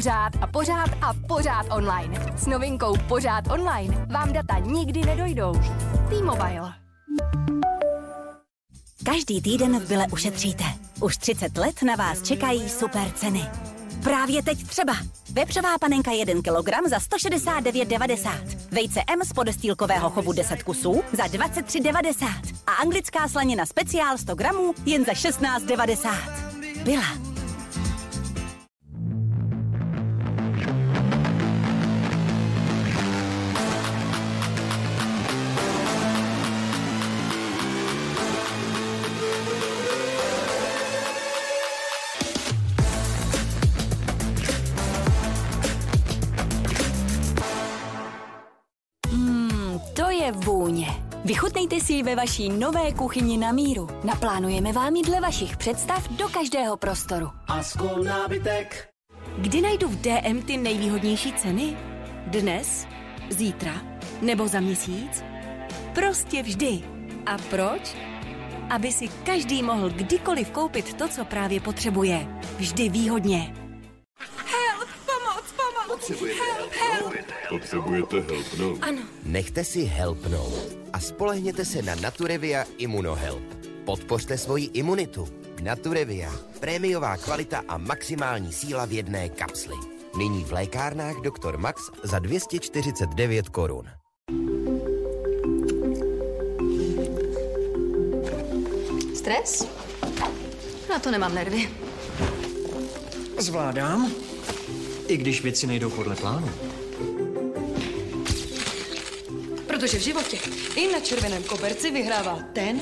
Pořád 0.00 0.32
a 0.40 0.46
pořád 0.46 0.90
a 1.02 1.14
pořád 1.28 1.66
online. 1.70 2.36
S 2.36 2.46
novinkou 2.46 2.96
Pořád 3.08 3.50
online 3.50 4.06
vám 4.12 4.32
data 4.32 4.58
nikdy 4.58 5.00
nedojdou. 5.00 5.52
T-Mobile. 6.08 6.72
Každý 9.04 9.42
týden 9.42 9.80
v 9.80 9.88
Byle 9.88 10.06
ušetříte. 10.12 10.64
Už 11.00 11.16
30 11.16 11.56
let 11.56 11.82
na 11.82 11.96
vás 11.96 12.22
čekají 12.22 12.68
super 12.68 13.10
ceny. 13.14 13.46
Právě 14.02 14.42
teď 14.42 14.66
třeba. 14.66 14.96
Vepřová 15.32 15.78
panenka 15.78 16.12
1 16.12 16.34
kg 16.34 16.88
za 16.88 16.98
169,90. 16.98 18.58
Vejce 18.70 19.00
M 19.08 19.20
z 19.24 19.32
podestýlkového 19.32 20.10
chovu 20.10 20.32
10 20.32 20.62
kusů 20.62 21.02
za 21.12 21.24
23,90. 21.24 22.26
A 22.66 22.72
anglická 22.72 23.28
slanina 23.28 23.66
speciál 23.66 24.18
100 24.18 24.34
gramů 24.34 24.74
jen 24.86 25.04
za 25.04 25.12
16,90. 25.12 26.82
Byla. 26.84 27.29
Ve 52.10 52.16
vaší 52.16 52.48
nové 52.48 52.92
kuchyni 52.92 53.38
na 53.38 53.52
míru. 53.52 53.88
Naplánujeme 54.04 54.72
vám 54.72 54.96
ji 54.96 55.02
dle 55.02 55.20
vašich 55.20 55.56
představ 55.56 56.08
do 56.08 56.28
každého 56.28 56.76
prostoru. 56.76 57.30
A 57.46 57.62
skol 57.62 58.04
nábytek. 58.04 58.88
Kdy 59.38 59.60
najdu 59.60 59.88
v 59.88 59.96
DM 59.96 60.42
ty 60.42 60.56
nejvýhodnější 60.56 61.32
ceny? 61.32 61.76
Dnes? 62.26 62.86
Zítra? 63.28 63.72
Nebo 64.22 64.48
za 64.48 64.60
měsíc? 64.60 65.24
Prostě 65.94 66.42
vždy. 66.42 66.82
A 67.26 67.36
proč? 67.50 67.96
Aby 68.70 68.92
si 68.92 69.08
každý 69.08 69.62
mohl 69.62 69.90
kdykoliv 69.90 70.50
koupit 70.50 70.94
to, 70.94 71.08
co 71.08 71.24
právě 71.24 71.60
potřebuje. 71.60 72.26
Vždy 72.56 72.88
výhodně. 72.88 73.54
Help, 74.36 74.88
pomoc, 75.06 75.44
pomoc. 75.56 75.98
Potřebujete 75.98 76.40
help. 76.56 76.72
Potřebujete 77.48 78.20
helpnout. 78.20 78.78
Ano. 78.82 79.02
Nechte 79.22 79.64
si 79.64 79.84
helpnout 79.84 80.76
a 80.92 81.00
spolehněte 81.00 81.64
se 81.64 81.82
na 81.82 81.94
Naturevia 81.94 82.64
Immunohelp. 82.78 83.42
Podpořte 83.84 84.38
svoji 84.38 84.64
imunitu. 84.64 85.28
Naturevia. 85.62 86.32
Prémiová 86.60 87.16
kvalita 87.16 87.62
a 87.68 87.78
maximální 87.78 88.52
síla 88.52 88.84
v 88.84 88.92
jedné 88.92 89.28
kapsli. 89.28 89.74
Nyní 90.18 90.44
v 90.44 90.52
lékárnách 90.52 91.16
Dr. 91.16 91.56
Max 91.56 91.82
za 92.02 92.18
249 92.18 93.48
korun. 93.48 93.86
Stres? 99.14 99.68
Na 100.90 100.98
to 100.98 101.10
nemám 101.10 101.34
nervy. 101.34 101.68
Zvládám, 103.38 104.12
i 105.06 105.16
když 105.16 105.42
věci 105.42 105.66
nejdou 105.66 105.90
podle 105.90 106.16
plánu. 106.16 106.50
Protože 109.80 109.98
v 109.98 110.02
životě 110.02 110.38
i 110.76 110.92
na 110.92 111.00
červeném 111.00 111.42
koberci 111.42 111.90
vyhrává 111.90 112.38
ten, 112.52 112.80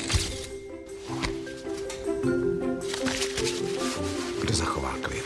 Kdo 4.43 4.55
zachová 4.55 4.95
klid? 5.03 5.25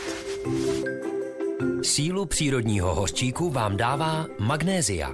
Sílu 1.83 2.25
přírodního 2.25 2.95
hořčíku 2.95 3.49
vám 3.49 3.77
dává 3.77 4.25
magnézia. 4.39 5.13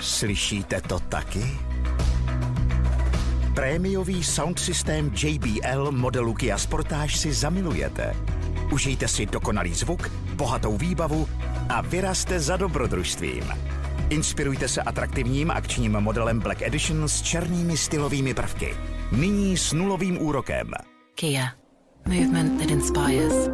Slyšíte 0.00 0.80
to 0.80 1.00
taky? 1.00 1.44
Prémiový 3.54 4.24
sound 4.24 4.58
systém 4.58 5.12
JBL 5.22 5.92
modelu 5.92 6.34
Kia 6.34 6.58
Sportage 6.58 7.18
si 7.18 7.32
zamilujete. 7.32 8.16
Užijte 8.72 9.08
si 9.08 9.26
dokonalý 9.26 9.74
zvuk, 9.74 10.10
bohatou 10.34 10.76
výbavu 10.76 11.28
a 11.68 11.80
vyrazte 11.80 12.40
za 12.40 12.56
dobrodružstvím. 12.56 13.71
Inspirujte 14.12 14.68
se 14.68 14.82
atraktivním 14.82 15.50
akčním 15.50 15.92
modelem 15.92 16.40
Black 16.40 16.62
Edition 16.62 17.08
s 17.08 17.22
černými 17.22 17.76
stylovými 17.76 18.34
prvky. 18.34 18.76
Nyní 19.12 19.56
s 19.56 19.72
nulovým 19.72 20.22
úrokem. 20.22 20.70
Kia. 21.14 21.48
Movement 22.06 22.60
that 22.60 22.70
inspires. 22.70 23.50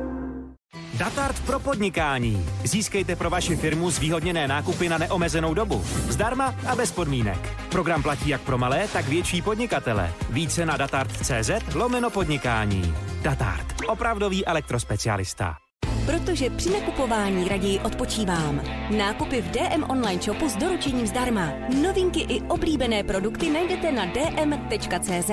Datart 0.94 1.40
pro 1.46 1.58
podnikání. 1.60 2.46
Získejte 2.64 3.16
pro 3.16 3.30
vaši 3.30 3.56
firmu 3.56 3.90
zvýhodněné 3.90 4.48
nákupy 4.48 4.88
na 4.88 4.98
neomezenou 4.98 5.54
dobu. 5.54 5.84
Zdarma 6.08 6.54
a 6.66 6.76
bez 6.76 6.92
podmínek. 6.92 7.68
Program 7.68 8.02
platí 8.02 8.28
jak 8.28 8.40
pro 8.40 8.58
malé, 8.58 8.88
tak 8.88 9.08
větší 9.08 9.42
podnikatele. 9.42 10.12
Více 10.30 10.66
na 10.66 10.76
datart.cz 10.76 11.74
lomeno 11.74 12.10
podnikání. 12.10 12.94
Datart. 13.22 13.66
Opravdový 13.88 14.46
elektrospecialista. 14.46 15.67
Protože 16.08 16.50
při 16.50 16.70
nakupování 16.70 17.48
raději 17.48 17.80
odpočívám. 17.80 18.60
Nákupy 18.98 19.42
v 19.42 19.50
DM 19.50 19.82
online 19.88 20.22
shopu 20.22 20.48
s 20.48 20.56
doručením 20.56 21.06
zdarma. 21.06 21.52
Novinky 21.82 22.20
i 22.20 22.42
oblíbené 22.42 23.02
produkty 23.02 23.50
najdete 23.50 23.92
na 23.92 24.04
dm.cz. 24.04 25.30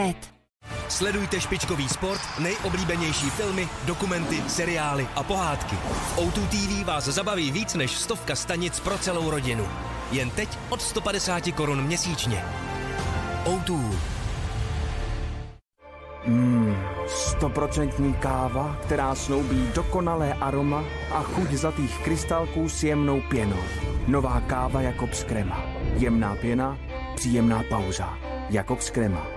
Sledujte 0.89 1.41
špičkový 1.41 1.89
sport, 1.89 2.21
nejoblíbenější 2.39 3.29
filmy, 3.29 3.67
dokumenty, 3.85 4.43
seriály 4.47 5.07
a 5.15 5.23
pohádky. 5.23 5.75
V 5.75 6.17
O2 6.17 6.47
TV 6.47 6.87
vás 6.87 7.03
zabaví 7.05 7.51
víc 7.51 7.73
než 7.73 7.91
stovka 7.91 8.35
stanic 8.35 8.79
pro 8.79 8.97
celou 8.97 9.29
rodinu. 9.29 9.67
Jen 10.11 10.29
teď 10.29 10.49
od 10.69 10.81
150 10.81 11.51
korun 11.51 11.83
měsíčně. 11.83 12.43
O2. 13.45 13.95
Mmm, 16.27 16.75
stoprocentní 17.07 18.13
káva, 18.13 18.77
která 18.81 19.15
snoubí 19.15 19.69
dokonalé 19.75 20.33
aroma 20.33 20.83
a 21.11 21.23
chuť 21.23 21.51
zlatých 21.51 21.99
krystalků 22.03 22.69
s 22.69 22.83
jemnou 22.83 23.21
pěnou. 23.29 23.63
Nová 24.07 24.41
káva 24.47 24.81
Jakobs 24.81 25.23
Krema. 25.23 25.65
Jemná 25.97 26.35
pěna, 26.35 26.77
příjemná 27.15 27.63
pauza. 27.69 28.17
Jakobs 28.49 28.89
Krema. 28.89 29.34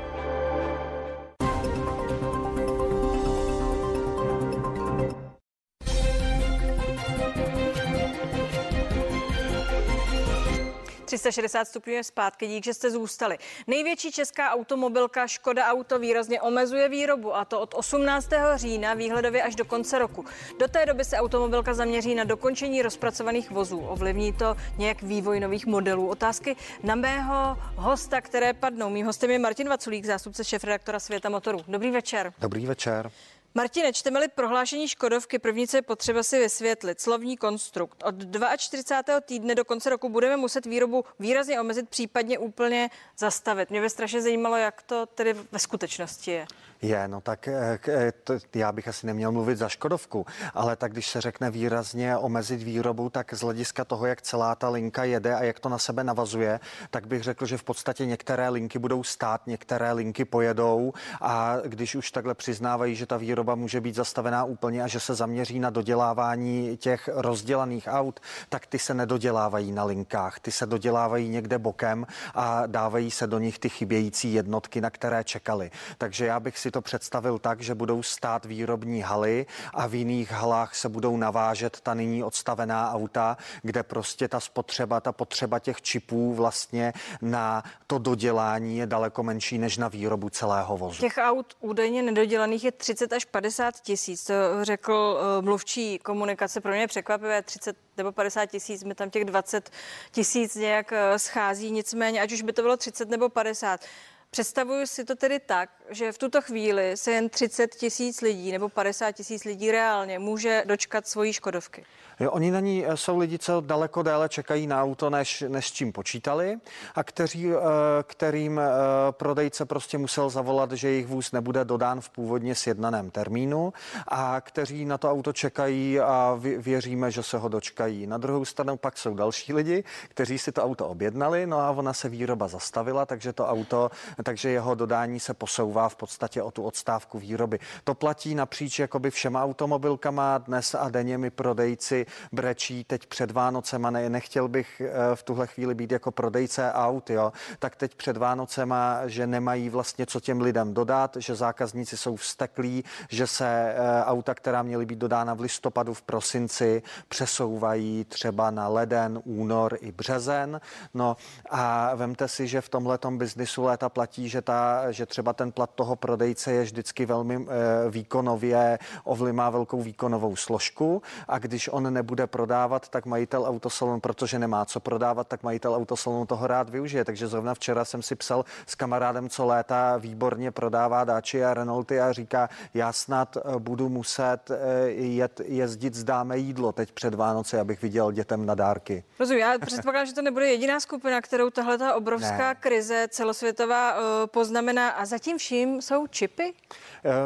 360 11.18 11.68
stupňů 11.68 11.92
je 11.92 12.04
zpátky, 12.04 12.46
dík, 12.46 12.64
že 12.64 12.74
jste 12.74 12.90
zůstali. 12.90 13.38
Největší 13.66 14.12
česká 14.12 14.50
automobilka 14.50 15.26
Škoda 15.26 15.66
Auto 15.66 15.98
výrazně 15.98 16.40
omezuje 16.40 16.88
výrobu 16.88 17.36
a 17.36 17.44
to 17.44 17.60
od 17.60 17.74
18. 17.74 18.30
října 18.54 18.94
výhledově 18.94 19.42
až 19.42 19.54
do 19.54 19.64
konce 19.64 19.98
roku. 19.98 20.24
Do 20.58 20.68
té 20.68 20.86
doby 20.86 21.04
se 21.04 21.16
automobilka 21.16 21.74
zaměří 21.74 22.14
na 22.14 22.24
dokončení 22.24 22.82
rozpracovaných 22.82 23.50
vozů. 23.50 23.78
Ovlivní 23.80 24.32
to 24.32 24.56
nějak 24.78 25.02
vývoj 25.02 25.40
nových 25.40 25.66
modelů. 25.66 26.08
Otázky 26.08 26.56
na 26.82 26.94
mého 26.94 27.56
hosta, 27.76 28.20
které 28.20 28.52
padnou. 28.52 28.90
Mým 28.90 29.06
hostem 29.06 29.30
je 29.30 29.38
Martin 29.38 29.68
Vaculík, 29.68 30.04
zástupce 30.04 30.44
šéfredaktora 30.44 31.00
Světa 31.00 31.28
motorů. 31.28 31.60
Dobrý 31.68 31.90
večer. 31.90 32.32
Dobrý 32.38 32.66
večer. 32.66 33.10
Martine, 33.54 33.92
čteme-li 33.92 34.28
prohlášení 34.28 34.88
Škodovky, 34.88 35.38
první, 35.38 35.68
co 35.68 35.76
je 35.76 35.82
potřeba 35.82 36.22
si 36.22 36.38
vysvětlit, 36.38 37.00
slovní 37.00 37.36
konstrukt. 37.36 38.02
Od 38.06 38.14
42. 38.56 39.20
týdne 39.20 39.54
do 39.54 39.64
konce 39.64 39.90
roku 39.90 40.08
budeme 40.08 40.36
muset 40.36 40.66
výrobu 40.66 41.04
výrazně 41.18 41.60
omezit, 41.60 41.88
případně 41.88 42.38
úplně 42.38 42.90
zastavit. 43.18 43.70
Mě 43.70 43.80
by 43.80 43.90
strašně 43.90 44.22
zajímalo, 44.22 44.56
jak 44.56 44.82
to 44.82 45.06
tedy 45.06 45.34
ve 45.52 45.58
skutečnosti 45.58 46.30
je. 46.30 46.46
Je, 46.82 47.08
no 47.08 47.20
tak 47.20 47.48
eh, 47.48 47.78
eh, 47.88 48.12
já 48.54 48.72
bych 48.72 48.88
asi 48.88 49.06
neměl 49.06 49.32
mluvit 49.32 49.58
za 49.58 49.68
Škodovku, 49.68 50.26
ale 50.54 50.76
tak 50.76 50.92
když 50.92 51.06
se 51.06 51.20
řekne 51.20 51.50
výrazně 51.50 52.16
omezit 52.16 52.62
výrobu, 52.62 53.10
tak 53.10 53.34
z 53.34 53.40
hlediska 53.40 53.84
toho, 53.84 54.06
jak 54.06 54.22
celá 54.22 54.54
ta 54.54 54.68
linka 54.68 55.04
jede 55.04 55.34
a 55.34 55.42
jak 55.42 55.60
to 55.60 55.68
na 55.68 55.78
sebe 55.78 56.04
navazuje, 56.04 56.60
tak 56.90 57.06
bych 57.06 57.22
řekl, 57.22 57.46
že 57.46 57.58
v 57.58 57.62
podstatě 57.62 58.06
některé 58.06 58.48
linky 58.48 58.78
budou 58.78 59.02
stát, 59.02 59.46
některé 59.46 59.92
linky 59.92 60.24
pojedou 60.24 60.92
a 61.20 61.56
když 61.64 61.94
už 61.94 62.10
takhle 62.10 62.34
přiznávají, 62.34 62.94
že 62.94 63.06
ta 63.06 63.16
výroba 63.16 63.54
může 63.54 63.80
být 63.80 63.94
zastavená 63.94 64.44
úplně 64.44 64.82
a 64.82 64.86
že 64.86 65.00
se 65.00 65.14
zaměří 65.14 65.58
na 65.58 65.70
dodělávání 65.70 66.76
těch 66.76 67.08
rozdělaných 67.12 67.88
aut, 67.90 68.20
tak 68.48 68.66
ty 68.66 68.78
se 68.78 68.94
nedodělávají 68.94 69.72
na 69.72 69.84
linkách, 69.84 70.40
ty 70.40 70.52
se 70.52 70.66
dodělávají 70.66 71.28
někde 71.28 71.58
bokem 71.58 72.06
a 72.34 72.66
dávají 72.66 73.10
se 73.10 73.26
do 73.26 73.38
nich 73.38 73.58
ty 73.58 73.68
chybějící 73.68 74.32
jednotky, 74.34 74.80
na 74.80 74.90
které 74.90 75.24
čekali. 75.24 75.70
Takže 75.98 76.26
já 76.26 76.40
bych 76.40 76.58
si 76.58 76.67
to 76.70 76.80
představil 76.80 77.38
tak, 77.38 77.60
že 77.60 77.74
budou 77.74 78.02
stát 78.02 78.44
výrobní 78.44 79.02
haly 79.02 79.46
a 79.74 79.86
v 79.86 79.94
jiných 79.94 80.32
halách 80.32 80.74
se 80.74 80.88
budou 80.88 81.16
navážet 81.16 81.80
ta 81.80 81.94
nyní 81.94 82.24
odstavená 82.24 82.92
auta, 82.92 83.36
kde 83.62 83.82
prostě 83.82 84.28
ta 84.28 84.40
spotřeba, 84.40 85.00
ta 85.00 85.12
potřeba 85.12 85.58
těch 85.58 85.82
čipů 85.82 86.34
vlastně 86.34 86.92
na 87.22 87.62
to 87.86 87.98
dodělání 87.98 88.78
je 88.78 88.86
daleko 88.86 89.22
menší 89.22 89.58
než 89.58 89.76
na 89.76 89.88
výrobu 89.88 90.30
celého 90.30 90.76
vozu. 90.76 91.00
Těch 91.00 91.18
aut 91.18 91.54
údajně 91.60 92.02
nedodělaných 92.02 92.64
je 92.64 92.72
30 92.72 93.12
až 93.12 93.24
50 93.24 93.74
tisíc. 93.80 94.24
To 94.24 94.34
řekl 94.62 94.92
uh, 94.92 95.44
mluvčí 95.44 95.98
komunikace. 95.98 96.60
Pro 96.60 96.72
mě 96.72 96.86
překvapivé 96.86 97.42
30 97.42 97.76
nebo 97.96 98.12
50 98.12 98.46
tisíc, 98.46 98.84
mi 98.84 98.94
tam 98.94 99.10
těch 99.10 99.24
20 99.24 99.70
tisíc 100.10 100.54
nějak 100.54 100.92
uh, 100.92 101.16
schází. 101.16 101.70
Nicméně, 101.70 102.20
ať 102.22 102.32
už 102.32 102.42
by 102.42 102.52
to 102.52 102.62
bylo 102.62 102.76
30 102.76 103.08
nebo 103.08 103.28
50, 103.28 103.80
Představuju 104.30 104.86
si 104.86 105.04
to 105.04 105.16
tedy 105.16 105.40
tak, 105.40 105.70
že 105.90 106.12
v 106.12 106.18
tuto 106.18 106.42
chvíli 106.42 106.96
se 106.96 107.12
jen 107.12 107.28
30 107.28 107.74
tisíc 107.74 108.20
lidí 108.20 108.52
nebo 108.52 108.68
50 108.68 109.12
tisíc 109.12 109.44
lidí 109.44 109.70
reálně 109.70 110.18
může 110.18 110.62
dočkat 110.66 111.08
svojí 111.08 111.32
Škodovky. 111.32 111.84
Oni 112.26 112.50
na 112.50 112.60
ní 112.60 112.86
eh, 112.86 112.96
jsou 112.96 113.18
lidi, 113.18 113.38
co 113.38 113.60
daleko 113.60 114.02
déle 114.02 114.28
čekají 114.28 114.66
na 114.66 114.82
auto, 114.82 115.10
než, 115.10 115.44
než 115.48 115.68
s 115.68 115.72
čím 115.72 115.92
počítali 115.92 116.58
a 116.94 117.04
kteří, 117.04 117.50
eh, 117.50 117.58
kterým 118.02 118.58
eh, 118.58 118.70
prodejce 119.10 119.64
prostě 119.64 119.98
musel 119.98 120.30
zavolat, 120.30 120.72
že 120.72 120.88
jejich 120.88 121.06
vůz 121.06 121.32
nebude 121.32 121.64
dodán 121.64 122.00
v 122.00 122.10
původně 122.10 122.54
sjednaném 122.54 123.10
termínu 123.10 123.72
a 124.08 124.40
kteří 124.40 124.84
na 124.84 124.98
to 124.98 125.10
auto 125.10 125.32
čekají 125.32 126.00
a 126.00 126.38
věříme, 126.58 127.10
že 127.10 127.22
se 127.22 127.38
ho 127.38 127.48
dočkají. 127.48 128.06
Na 128.06 128.18
druhou 128.18 128.44
stranu 128.44 128.76
pak 128.76 128.98
jsou 128.98 129.14
další 129.14 129.52
lidi, 129.52 129.84
kteří 130.08 130.38
si 130.38 130.52
to 130.52 130.64
auto 130.64 130.88
objednali, 130.88 131.46
no 131.46 131.58
a 131.58 131.70
ona 131.70 131.92
se 131.92 132.08
výroba 132.08 132.48
zastavila, 132.48 133.06
takže 133.06 133.32
to 133.32 133.46
auto, 133.46 133.90
takže 134.22 134.50
jeho 134.50 134.74
dodání 134.74 135.20
se 135.20 135.34
posouvá 135.34 135.88
v 135.88 135.96
podstatě 135.96 136.42
o 136.42 136.50
tu 136.50 136.62
odstávku 136.62 137.18
výroby. 137.18 137.58
To 137.84 137.94
platí 137.94 138.34
napříč 138.34 138.78
jakoby 138.78 139.10
všema 139.10 139.44
automobilkama. 139.44 140.38
Dnes 140.38 140.74
a 140.74 140.88
denně 140.88 141.18
mi 141.18 141.30
prodejci 141.30 142.06
brečí 142.32 142.84
teď 142.84 143.06
před 143.06 143.30
Vánocema, 143.30 143.90
ne, 143.90 144.10
nechtěl 144.10 144.48
bych 144.48 144.82
eh, 144.84 145.16
v 145.16 145.22
tuhle 145.22 145.46
chvíli 145.46 145.74
být 145.74 145.92
jako 145.92 146.10
prodejce 146.10 146.72
aut, 146.72 147.10
jo, 147.10 147.32
tak 147.58 147.76
teď 147.76 147.94
před 147.94 148.16
Vánocema, 148.16 149.00
že 149.06 149.26
nemají 149.26 149.68
vlastně 149.68 150.06
co 150.06 150.20
těm 150.20 150.40
lidem 150.40 150.74
dodat, 150.74 151.16
že 151.20 151.34
zákazníci 151.34 151.96
jsou 151.96 152.16
vsteklí, 152.16 152.84
že 153.08 153.26
se 153.26 153.46
eh, 153.48 154.04
auta, 154.04 154.34
která 154.34 154.62
měly 154.62 154.86
být 154.86 154.98
dodána 154.98 155.34
v 155.34 155.40
listopadu, 155.40 155.94
v 155.94 156.02
prosinci, 156.02 156.82
přesouvají 157.08 158.04
třeba 158.04 158.50
na 158.50 158.68
leden, 158.68 159.20
únor 159.24 159.78
i 159.80 159.92
březen. 159.92 160.60
No 160.94 161.16
a 161.50 161.94
vemte 161.94 162.28
si, 162.28 162.46
že 162.46 162.60
v 162.60 162.68
tomhletom 162.68 163.18
biznisu 163.18 163.62
léta 163.62 163.88
platí, 163.88 164.28
že, 164.28 164.42
ta, 164.42 164.92
že 164.92 165.06
třeba 165.06 165.32
ten 165.32 165.52
plat 165.52 165.70
toho 165.74 165.96
prodejce 165.96 166.52
je 166.52 166.62
vždycky 166.62 167.06
velmi 167.06 167.34
e, 167.36 167.90
výkonově, 167.90 168.78
ovli 169.04 169.32
má 169.32 169.50
velkou 169.50 169.82
výkonovou 169.82 170.36
složku 170.36 171.02
a 171.28 171.38
když 171.38 171.68
on 171.72 171.94
nebude 171.98 172.26
prodávat, 172.26 172.88
tak 172.88 173.06
majitel 173.06 173.44
autosalonu, 173.46 174.00
protože 174.00 174.38
nemá 174.38 174.64
co 174.64 174.80
prodávat, 174.80 175.28
tak 175.28 175.42
majitel 175.42 175.74
autosalonu 175.74 176.26
toho 176.26 176.46
rád 176.46 176.70
využije. 176.70 177.04
Takže 177.04 177.26
zrovna 177.26 177.54
včera 177.54 177.84
jsem 177.84 178.02
si 178.02 178.14
psal 178.14 178.44
s 178.66 178.74
kamarádem, 178.74 179.28
co 179.28 179.46
léta 179.46 179.96
výborně 179.96 180.50
prodává 180.50 181.04
dáči 181.04 181.44
a 181.44 181.54
Renaulty 181.54 182.00
a 182.00 182.12
říká, 182.12 182.48
já 182.74 182.92
snad 182.92 183.36
eh, 183.36 183.58
budu 183.58 183.88
muset 183.88 184.50
eh, 184.50 184.88
jet, 184.90 185.40
jezdit 185.44 185.94
zdáme 185.94 186.38
jídlo 186.38 186.72
teď 186.72 186.92
před 186.92 187.14
Vánoce, 187.14 187.60
abych 187.60 187.82
viděl 187.82 188.12
dětem 188.12 188.46
na 188.46 188.54
dárky. 188.54 189.04
Rozumím, 189.18 189.42
já 189.42 189.58
předpokládám, 189.58 190.06
že 190.06 190.14
to 190.14 190.22
nebude 190.22 190.46
jediná 190.46 190.80
skupina, 190.80 191.20
kterou 191.20 191.50
tahle 191.50 191.78
ta 191.78 191.94
obrovská 191.94 192.48
ne. 192.48 192.54
krize 192.54 193.06
celosvětová 193.10 193.94
uh, 193.94 194.00
poznamená 194.26 194.88
a 194.88 195.04
zatím 195.04 195.38
vším 195.38 195.82
jsou 195.82 196.06
čipy? 196.06 196.54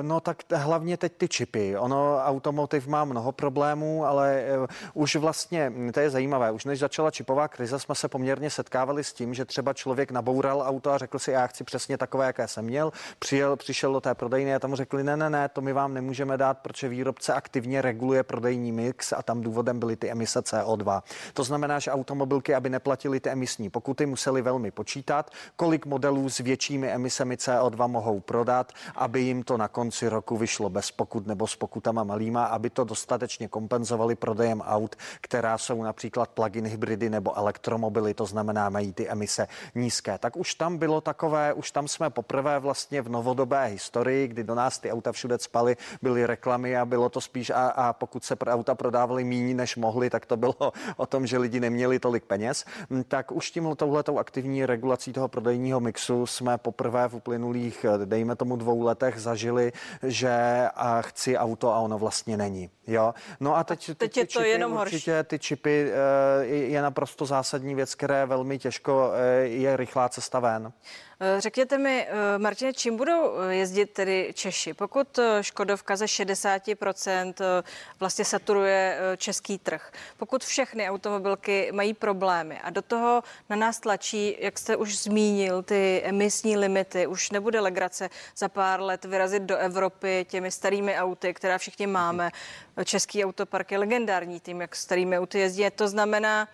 No 0.03 0.21
tak 0.21 0.37
hlavně 0.53 0.97
teď 0.97 1.13
ty 1.17 1.29
čipy. 1.29 1.77
Ono 1.77 2.19
automotiv 2.25 2.87
má 2.87 3.05
mnoho 3.05 3.33
problémů, 3.33 4.07
ale 4.07 4.45
už 4.95 5.17
vlastně, 5.17 5.71
hm, 5.71 5.93
to 5.93 6.01
je 6.01 6.11
zajímavé, 6.11 6.51
už 6.51 6.65
než 6.65 6.79
začala 6.79 7.11
čipová 7.11 7.49
krize, 7.49 7.79
jsme 7.79 7.95
se 7.95 8.09
poměrně 8.09 8.51
setkávali 8.51 9.05
s 9.05 9.13
tím, 9.13 9.35
že 9.35 9.45
třeba 9.45 9.73
člověk 9.73 10.11
naboural 10.11 10.63
auto 10.67 10.91
a 10.91 10.99
řekl 10.99 11.19
si, 11.19 11.31
já 11.31 11.47
chci 11.47 11.65
přesně 11.65 11.99
takové, 11.99 12.27
jaké 12.27 12.49
jsem 12.49 12.65
měl, 12.65 12.93
přijel, 13.19 13.57
přišel 13.57 13.93
do 13.93 14.01
té 14.01 14.15
prodejny 14.15 14.55
a 14.55 14.59
tam 14.59 14.75
řekli, 14.75 15.05
ne, 15.05 15.17
ne, 15.17 15.31
ne, 15.31 15.49
to 15.49 15.61
my 15.61 15.73
vám 15.73 15.95
nemůžeme 15.95 16.37
dát, 16.37 16.59
protože 16.59 16.89
výrobce 16.89 17.35
aktivně 17.35 17.83
reguluje 17.83 18.23
prodejní 18.23 18.73
mix 18.73 19.13
a 19.13 19.23
tam 19.23 19.41
důvodem 19.41 19.79
byly 19.79 19.97
ty 19.97 20.11
emise 20.11 20.41
CO2. 20.41 21.03
To 21.35 21.45
znamená, 21.45 21.79
že 21.79 21.91
automobilky, 21.91 22.55
aby 22.55 22.71
neplatili 22.71 23.21
ty 23.21 23.31
emisní 23.31 23.71
pokuty, 23.71 24.07
museli 24.07 24.43
velmi 24.43 24.71
počítat, 24.71 25.31
kolik 25.57 25.87
modelů 25.87 26.29
s 26.29 26.39
většími 26.39 26.89
emisemi 26.89 27.35
CO2 27.35 27.89
mohou 27.89 28.21
prodat, 28.21 28.73
aby 28.95 29.21
jim 29.21 29.43
to 29.43 29.57
na 29.57 29.69
konci 29.69 30.09
roku 30.09 30.37
vyšlo 30.37 30.71
bez 30.71 30.91
pokut 30.91 31.27
nebo 31.27 31.47
s 31.47 31.57
pokutama 31.57 32.05
malýma, 32.05 32.45
aby 32.45 32.71
to 32.71 32.85
dostatečně 32.85 33.49
kompenzovali 33.49 34.15
prodejem 34.15 34.52
aut, 34.61 34.97
která 35.21 35.59
jsou 35.59 35.83
například 35.83 36.29
plug-in 36.29 36.67
hybridy 36.67 37.11
nebo 37.11 37.37
elektromobily, 37.37 38.15
to 38.15 38.27
znamená 38.27 38.69
mají 38.69 38.93
ty 38.93 39.09
emise 39.09 39.49
nízké. 39.75 40.19
Tak 40.19 40.37
už 40.37 40.55
tam 40.55 40.79
bylo 40.79 41.01
takové, 41.01 41.53
už 41.53 41.71
tam 41.71 41.89
jsme 41.89 42.11
poprvé 42.11 42.59
vlastně 42.59 43.03
v 43.03 43.09
novodobé 43.09 43.67
historii, 43.67 44.29
kdy 44.29 44.45
do 44.45 44.55
nás 44.55 44.79
ty 44.79 44.93
auta 44.93 45.13
všude 45.13 45.39
spaly, 45.39 45.77
byly 46.03 46.27
reklamy 46.27 46.77
a 46.77 46.85
bylo 46.85 47.09
to 47.09 47.21
spíš 47.21 47.51
a, 47.51 47.69
a 47.69 47.93
pokud 47.93 48.25
se 48.25 48.37
auta 48.37 48.75
prodávaly 48.75 49.25
méně 49.25 49.55
než 49.55 49.77
mohly, 49.77 50.11
tak 50.11 50.27
to 50.27 50.37
bylo 50.37 50.73
o 50.97 51.07
tom, 51.07 51.27
že 51.27 51.39
lidi 51.39 51.61
neměli 51.61 51.99
tolik 51.99 52.25
peněz. 52.25 52.65
Tak 53.09 53.33
už 53.33 53.51
tím 53.51 53.77
touhletou 53.77 54.19
aktivní 54.19 54.67
regulací 54.67 55.13
toho 55.13 55.29
prodejního 55.29 55.81
mixu 55.81 56.27
jsme 56.27 56.59
poprvé 56.59 57.09
v 57.09 57.15
uplynulých, 57.15 57.87
dejme 58.05 58.37
tomu 58.37 58.57
dvou 58.57 58.83
letech 58.83 59.19
zažili, 59.19 59.73
že 60.03 60.33
chci 61.01 61.37
auto 61.37 61.73
a 61.73 61.79
ono 61.79 61.99
vlastně 61.99 62.37
není. 62.37 62.71
Jo? 62.87 63.15
No 63.41 63.57
a 63.57 63.65
teď, 63.65 63.91
a 63.91 63.95
teď 63.95 64.17
je 64.17 64.27
to 64.27 64.42
čipy, 64.45 64.53
jenom 64.53 64.73
určitě 64.73 65.15
horší. 65.15 65.29
ty 65.29 65.39
čipy 65.39 65.91
eh, 65.91 66.45
je 66.47 66.83
naprosto 66.83 67.27
zásadní 67.27 67.75
věc, 67.75 67.95
které 67.95 68.27
velmi 68.27 68.59
těžko 68.59 69.13
eh, 69.15 69.41
je 69.41 69.77
rychlá 69.77 70.09
cesta 70.09 70.41
ven. 70.41 70.73
Eh, 71.25 71.41
řekněte 71.41 71.79
mi, 71.79 72.09
Martine, 72.39 72.73
čím 72.73 72.97
budou 72.97 73.41
jezdit 73.49 73.87
tedy 73.87 74.31
Češi? 74.35 74.75
Pokud 74.75 75.19
Škodovka 75.41 75.97
ze 75.97 76.05
60% 76.05 77.35
vlastně 78.01 78.25
saturuje 78.25 78.99
český 79.17 79.59
trh, 79.59 79.93
pokud 80.17 80.45
všechny 80.45 80.91
automobilky 80.91 81.71
mají 81.73 81.95
problémy 81.95 82.61
a 82.61 82.71
do 82.71 82.83
toho 82.83 83.23
na 83.51 83.57
nás 83.57 83.81
tlačí, 83.81 84.37
jak 84.41 84.59
jste 84.59 84.77
už 84.77 84.99
zmínil, 84.99 85.63
ty 85.63 86.03
emisní 86.05 86.57
limity, 86.57 87.07
už 87.07 87.31
nebude 87.31 87.61
legrace 87.61 88.11
za 88.37 88.49
pár 88.49 88.81
let 88.81 89.05
vyrazit 89.05 89.43
do 89.43 89.57
Evropy 89.57 90.27
těmi 90.29 90.51
starými 90.51 90.99
auty, 90.99 91.35
která 91.35 91.59
všichni 91.59 91.87
máme. 91.87 92.31
Český 92.85 93.25
autopark 93.25 93.71
je 93.71 93.79
legendární 93.79 94.41
tím, 94.41 94.61
jak 94.61 94.77
starými 94.77 95.19
auty 95.19 95.39
jezdí. 95.39 95.71
To 95.71 95.89
znamená, 95.89 96.49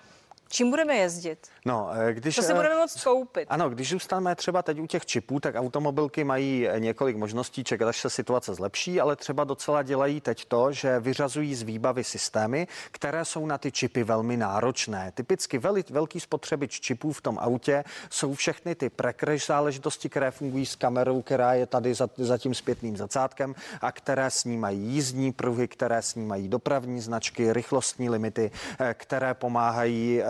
Čím 0.50 0.70
budeme 0.70 0.96
jezdit? 0.96 1.38
No, 1.64 1.90
eh, 1.92 2.14
když, 2.14 2.36
to 2.36 2.42
si 2.42 2.54
budeme 2.54 2.76
moct 2.76 3.04
koupit. 3.04 3.46
Ano, 3.50 3.70
když 3.70 3.90
zůstaneme 3.90 4.34
třeba 4.34 4.62
teď 4.62 4.80
u 4.80 4.86
těch 4.86 5.06
čipů, 5.06 5.40
tak 5.40 5.54
automobilky 5.54 6.24
mají 6.24 6.68
eh, 6.68 6.80
několik 6.80 7.16
možností 7.16 7.64
čekat, 7.64 7.88
až 7.88 8.00
se 8.00 8.10
situace 8.10 8.54
zlepší, 8.54 9.00
ale 9.00 9.16
třeba 9.16 9.44
docela 9.44 9.82
dělají 9.82 10.20
teď 10.20 10.44
to, 10.44 10.72
že 10.72 11.00
vyřazují 11.00 11.54
z 11.54 11.62
výbavy 11.62 12.04
systémy, 12.04 12.66
které 12.90 13.24
jsou 13.24 13.46
na 13.46 13.58
ty 13.58 13.72
čipy 13.72 14.04
velmi 14.04 14.36
náročné. 14.36 15.12
Typicky 15.14 15.58
veli, 15.58 15.84
velký 15.90 16.20
spotřebič 16.20 16.80
čipů 16.80 17.12
v 17.12 17.20
tom 17.20 17.38
autě 17.38 17.84
jsou 18.10 18.34
všechny 18.34 18.74
ty 18.74 18.90
prekrež 18.90 19.46
záležitosti, 19.46 20.08
které 20.08 20.30
fungují 20.30 20.66
s 20.66 20.76
kamerou, 20.76 21.22
která 21.22 21.54
je 21.54 21.66
tady 21.66 21.94
za, 21.94 22.08
za 22.16 22.38
tím 22.38 22.54
zpětným 22.54 22.96
zacátkem 22.96 23.54
a 23.80 23.92
které 23.92 24.30
snímají 24.30 24.80
jízdní 24.80 25.32
pruhy, 25.32 25.68
které 25.68 26.02
snímají 26.02 26.48
dopravní 26.48 27.00
značky, 27.00 27.52
rychlostní 27.52 28.10
limity, 28.10 28.50
eh, 28.80 28.94
které 28.94 29.34
pomáhají 29.34 30.22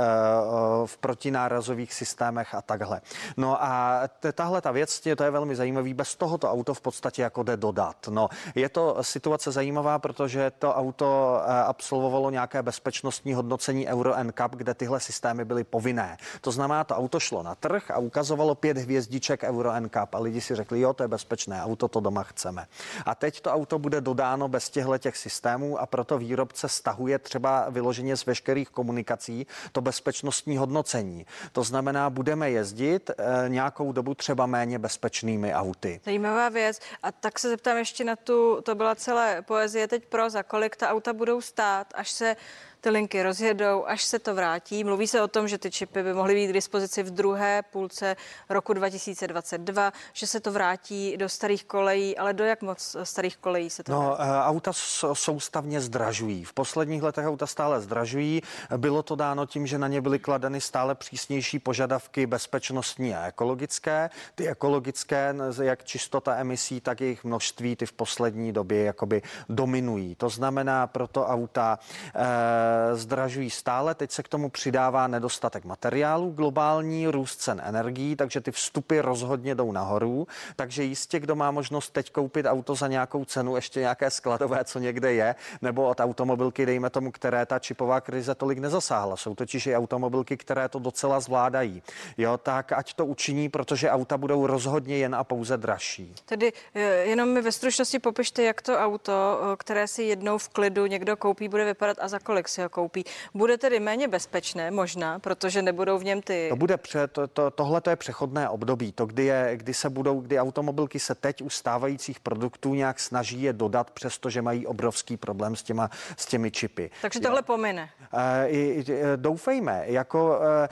v 0.87 0.99
protinárazových 0.99 1.95
systémech 1.95 2.55
a 2.55 2.63
takhle. 2.63 3.01
No 3.37 3.65
a 3.65 4.03
tahle 4.33 4.61
ta 4.61 4.71
věc, 4.71 5.01
to 5.17 5.25
je 5.25 5.31
velmi 5.31 5.57
zajímavý, 5.57 5.95
bez 5.95 6.15
toho 6.15 6.39
to 6.39 6.51
auto 6.51 6.75
v 6.75 6.81
podstatě 6.81 7.23
jako 7.23 7.43
jde 7.43 7.57
dodat. 7.57 7.97
No, 8.11 8.29
je 8.55 8.69
to 8.69 8.97
situace 9.01 9.53
zajímavá, 9.53 9.99
protože 9.99 10.53
to 10.59 10.75
auto 10.75 11.41
eh, 11.43 11.63
absolvovalo 11.63 12.31
nějaké 12.31 12.63
bezpečnostní 12.63 13.35
hodnocení 13.35 13.87
Euro 13.87 14.15
NCAP, 14.23 14.55
kde 14.55 14.75
tyhle 14.75 15.01
systémy 15.01 15.45
byly 15.45 15.65
povinné. 15.65 16.17
To 16.41 16.51
znamená, 16.51 16.85
to 16.85 16.97
auto 16.97 17.21
šlo 17.21 17.43
na 17.43 17.55
trh 17.55 17.91
a 17.91 17.99
ukazovalo 17.99 18.55
pět 18.55 18.79
hvězdiček 18.79 19.43
Euro 19.43 19.81
NCAP 19.81 20.15
a 20.15 20.19
lidi 20.19 20.41
si 20.41 20.55
řekli, 20.55 20.81
jo, 20.81 20.93
to 20.93 21.03
je 21.03 21.09
bezpečné 21.09 21.63
auto, 21.63 21.89
to 21.89 22.01
doma 22.01 22.23
chceme. 22.23 22.67
A 23.07 23.15
teď 23.15 23.41
to 23.41 23.53
auto 23.53 23.79
bude 23.79 24.01
dodáno 24.01 24.49
bez 24.49 24.71
těchto 24.71 24.99
těch 24.99 25.17
systémů 25.17 25.79
a 25.79 25.87
proto 25.87 26.19
výrobce 26.19 26.69
stahuje 26.69 27.19
třeba 27.19 27.71
vyloženě 27.71 28.17
z 28.17 28.27
veškerých 28.27 28.71
komunikací 28.71 29.47
to 29.73 29.81
bezpečnostní 29.99 30.57
hodnocení. 30.57 31.27
To 31.53 31.63
znamená, 31.63 32.11
budeme 32.11 32.51
jezdit 32.51 33.11
e, 33.11 33.49
nějakou 33.49 33.93
dobu 33.93 34.15
třeba 34.15 34.47
méně 34.47 34.79
bezpečnými 34.79 35.55
auty. 35.55 36.01
Zajímavá 36.05 36.49
věc. 36.49 36.81
A 37.03 37.13
tak 37.13 37.39
se 37.39 37.49
zeptám 37.49 37.77
ještě 37.77 38.05
na 38.05 38.17
tu, 38.17 38.61
to 38.63 38.75
byla 38.75 38.95
celé 38.95 39.43
poezie 39.43 39.89
teď 39.89 40.07
pro, 40.07 40.31
za 40.31 40.43
kolik 40.43 40.77
ta 40.77 40.89
auta 40.89 41.13
budou 41.13 41.41
stát, 41.41 41.87
až 41.95 42.11
se 42.11 42.37
ty 42.81 42.91
linky 42.91 43.23
rozjedou, 43.23 43.85
až 43.87 44.05
se 44.05 44.19
to 44.19 44.35
vrátí. 44.35 44.85
Mluví 44.85 45.07
se 45.07 45.23
o 45.23 45.29
tom, 45.29 45.49
že 45.49 45.59
ty 45.59 45.71
čipy 45.71 46.03
by 46.03 46.15
mohly 46.15 46.35
být 46.35 46.49
k 46.49 46.53
dispozici 46.53 47.03
v 47.03 47.11
druhé 47.11 47.63
půlce 47.63 48.17
roku 48.49 48.73
2022, 48.73 49.93
že 50.13 50.27
se 50.27 50.41
to 50.41 50.53
vrátí 50.53 51.17
do 51.17 51.29
starých 51.29 51.65
kolejí, 51.65 52.19
ale 52.19 52.33
do 52.33 52.45
jak 52.45 52.63
moc 52.63 52.97
starých 53.03 53.37
kolejí 53.37 53.71
se 53.71 53.83
to 53.83 53.93
No, 53.93 54.01
vrátí? 54.01 54.23
Eh, 54.23 54.43
auta 54.43 54.73
soustavně 55.13 55.81
zdražují. 55.81 56.45
V 56.45 56.53
posledních 56.53 57.03
letech 57.03 57.27
auta 57.27 57.47
stále 57.47 57.81
zdražují. 57.81 58.43
Bylo 58.77 59.03
to 59.03 59.17
dáno 59.17 59.47
tím, 59.47 59.67
že 59.67 59.79
na 59.79 59.89
ně 59.89 60.01
byly 60.01 60.19
kladeny 60.19 60.61
stále 60.61 60.95
přísnější 60.95 61.59
požadavky 61.59 62.27
bezpečnostní 62.27 63.15
a 63.15 63.27
ekologické. 63.27 64.11
Ty 64.35 64.49
ekologické, 64.49 65.35
jak 65.63 65.85
čistota 65.85 66.37
emisí, 66.37 66.81
tak 66.81 67.01
jejich 67.01 67.25
množství, 67.25 67.77
ty 67.77 67.87
v 67.87 67.93
poslední 67.93 68.53
době 68.53 68.85
jakoby 68.85 69.23
dominují. 69.49 70.15
To 70.15 70.29
znamená, 70.29 70.87
proto 70.87 71.27
auta 71.27 71.79
eh, 72.15 72.68
zdražují 72.93 73.51
stále. 73.51 73.95
Teď 73.95 74.11
se 74.11 74.23
k 74.23 74.29
tomu 74.29 74.51
přidává 74.51 75.07
nedostatek 75.07 75.65
materiálů, 75.65 76.31
globální 76.31 77.09
růst 77.09 77.37
cen 77.37 77.63
energií, 77.65 78.17
takže 78.17 78.41
ty 78.41 78.51
vstupy 78.51 79.01
rozhodně 79.01 79.55
jdou 79.55 79.73
nahoru. 79.73 80.27
Takže 80.57 80.83
jistě, 80.83 81.21
kdo 81.21 81.37
má 81.37 81.51
možnost 81.51 81.91
teď 81.91 82.13
koupit 82.13 82.47
auto 82.47 82.75
za 82.75 82.87
nějakou 82.87 83.25
cenu, 83.25 83.57
ještě 83.57 83.81
nějaké 83.81 84.11
skladové, 84.11 84.65
co 84.65 84.79
někde 84.79 85.13
je, 85.13 85.35
nebo 85.63 85.89
od 85.89 86.01
automobilky, 86.01 86.67
dejme 86.67 86.91
tomu, 86.91 87.13
které 87.13 87.47
ta 87.47 87.59
čipová 87.59 88.01
krize 88.01 88.35
tolik 88.35 88.59
nezasáhla. 88.59 89.17
Jsou 89.17 89.35
totiž 89.35 89.67
i 89.67 89.77
automobilky, 89.77 90.37
které 90.37 90.69
to 90.69 90.79
docela 90.79 91.21
zvládají. 91.21 91.83
Jo, 92.19 92.39
tak 92.39 92.73
ať 92.73 92.95
to 92.95 93.07
učiní, 93.07 93.49
protože 93.49 93.91
auta 93.91 94.19
budou 94.19 94.47
rozhodně 94.47 94.97
jen 94.97 95.15
a 95.15 95.25
pouze 95.25 95.57
dražší. 95.57 96.15
Tedy 96.25 96.53
eh, 96.75 96.81
jenom 96.81 97.29
mi 97.29 97.43
ve 97.43 97.53
stručnosti 97.53 97.99
popište, 97.99 98.43
jak 98.43 98.63
to 98.63 98.79
auto, 98.79 99.13
eh, 99.13 99.57
které 99.57 99.89
si 99.89 100.03
jednou 100.03 100.39
v 100.39 100.49
klidu 100.49 100.87
někdo 100.87 101.17
koupí, 101.17 101.49
bude 101.49 101.65
vypadat 101.65 101.97
a 102.01 102.09
za 102.09 102.19
kolik 102.19 102.49
si 102.49 102.58
ho 102.63 102.69
koupí. 102.69 103.05
Bude 103.35 103.59
tedy 103.59 103.81
méně 103.81 104.09
bezpečné 104.09 104.71
možná, 104.71 105.19
protože 105.19 105.63
nebudou 105.63 105.99
v 105.99 106.05
něm 106.05 106.23
ty... 106.23 106.47
To 106.49 106.57
bude 106.57 106.77
před, 106.77 107.13
to, 107.13 107.27
to, 107.27 107.51
tohle 107.51 107.81
to 107.81 107.91
je 107.91 107.97
přechodné 107.97 108.49
období, 108.49 108.93
to 108.93 109.07
kdy, 109.07 109.25
je, 109.25 109.51
kdy 109.57 109.75
se 109.75 109.91
budou, 109.91 110.21
kdy 110.21 110.41
automobilky 110.41 111.01
se 111.01 111.15
teď 111.15 111.43
u 111.43 111.51
stávajících 111.51 112.21
produktů 112.21 112.75
nějak 112.75 113.01
snaží 113.01 113.43
je 113.43 113.53
dodat, 113.53 113.91
přestože 113.91 114.43
mají 114.43 114.67
obrovský 114.67 115.17
problém 115.17 115.57
s, 115.57 115.63
těma, 115.63 115.91
s 116.17 116.27
těmi 116.27 116.51
čipy. 116.51 116.91
Takže 117.03 117.21
tohle 117.21 117.43
pomine. 117.43 117.91
E, 118.15 119.17
doufejme, 119.17 119.83
jako 119.87 120.41
e, 120.41 120.69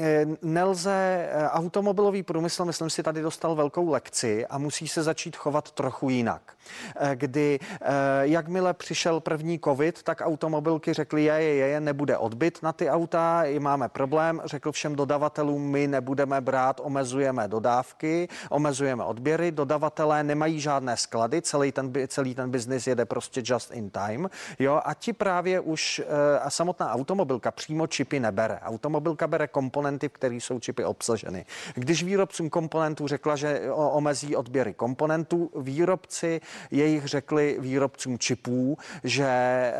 e, 0.00 0.26
nelze 0.42 1.28
automobilový 1.50 2.22
průmysl, 2.22 2.64
myslím 2.64 2.90
si, 2.90 3.02
tady 3.02 3.22
dostal 3.22 3.54
velkou 3.54 3.90
lekci 3.90 4.46
a 4.46 4.58
musí 4.58 4.88
se 4.88 5.02
začít 5.02 5.36
chovat 5.36 5.70
trochu 5.70 6.10
jinak. 6.10 6.42
Kdy 7.14 7.58
jakmile 8.20 8.74
přišel 8.74 9.20
první 9.20 9.58
covid, 9.58 10.02
tak 10.02 10.22
automobilky 10.30 10.92
řekly, 10.92 11.24
je, 11.24 11.34
je, 11.34 11.54
je, 11.54 11.80
nebude 11.80 12.16
odbyt 12.16 12.62
na 12.62 12.72
ty 12.72 12.90
auta, 12.90 13.44
máme 13.58 13.88
problém, 13.88 14.42
řekl 14.44 14.72
všem 14.72 14.96
dodavatelům, 14.96 15.70
my 15.70 15.86
nebudeme 15.86 16.40
brát, 16.40 16.80
omezujeme 16.84 17.48
dodávky, 17.48 18.28
omezujeme 18.50 19.04
odběry, 19.04 19.52
dodavatelé 19.52 20.24
nemají 20.24 20.60
žádné 20.60 20.96
sklady, 20.96 21.42
celý 21.42 21.72
ten, 21.72 21.92
celý 22.08 22.34
ten 22.34 22.50
biznis 22.50 22.86
jede 22.86 23.04
prostě 23.04 23.42
just 23.44 23.70
in 23.70 23.90
time, 23.90 24.30
jo, 24.58 24.80
a 24.84 24.94
ti 24.94 25.12
právě 25.12 25.60
už 25.60 26.02
a 26.40 26.50
samotná 26.50 26.92
automobilka 26.92 27.50
přímo 27.50 27.86
čipy 27.86 28.20
nebere. 28.20 28.58
Automobilka 28.62 29.26
bere 29.26 29.46
komponenty, 29.46 30.08
v 30.08 30.12
kterých 30.12 30.44
jsou 30.44 30.60
čipy 30.60 30.84
obsaženy. 30.84 31.46
Když 31.74 32.02
výrobcům 32.02 32.50
komponentů 32.50 33.08
řekla, 33.08 33.36
že 33.36 33.60
omezí 33.72 34.36
odběry 34.36 34.74
komponentů, 34.74 35.50
výrobci 35.56 36.40
jejich 36.70 37.06
řekli 37.06 37.56
výrobcům 37.60 38.18
čipů, 38.18 38.78
že 39.04 39.26
e, 39.26 39.74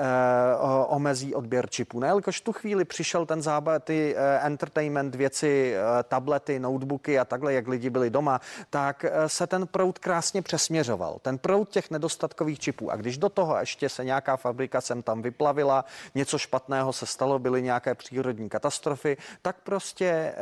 omezí 0.87 1.35
odběr 1.35 1.69
čipů. 1.71 2.01
Ne, 2.01 2.07
jelikož 2.07 2.41
tu 2.41 2.53
chvíli 2.53 2.85
přišel 2.85 3.27
ten 3.27 3.43
zábavy, 3.43 3.81
ty 3.81 4.15
e, 4.17 4.39
entertainment 4.41 5.15
věci, 5.15 5.75
e, 5.75 6.03
tablety, 6.03 6.59
notebooky 6.59 7.19
a 7.19 7.25
takhle, 7.25 7.53
jak 7.53 7.69
lidi 7.69 7.91
byli 7.91 8.11
doma, 8.11 8.41
tak 8.71 9.05
se 9.27 9.47
ten 9.47 9.67
proud 9.67 9.99
krásně 9.99 10.43
přesměřoval. 10.43 11.19
Ten 11.23 11.39
proud 11.39 11.69
těch 11.69 11.91
nedostatkových 11.91 12.59
čipů. 12.59 12.91
A 12.91 12.97
když 12.97 13.19
do 13.19 13.29
toho 13.29 13.57
ještě 13.61 13.89
se 13.89 14.05
nějaká 14.05 14.37
fabrika 14.37 14.81
sem 14.81 15.03
tam 15.03 15.23
vyplavila, 15.23 15.85
něco 16.15 16.39
špatného 16.39 16.93
se 16.93 17.07
stalo, 17.07 17.39
byly 17.39 17.63
nějaké 17.63 17.95
přírodní 17.95 18.49
katastrofy, 18.49 19.17
tak 19.43 19.57
prostě 19.65 20.35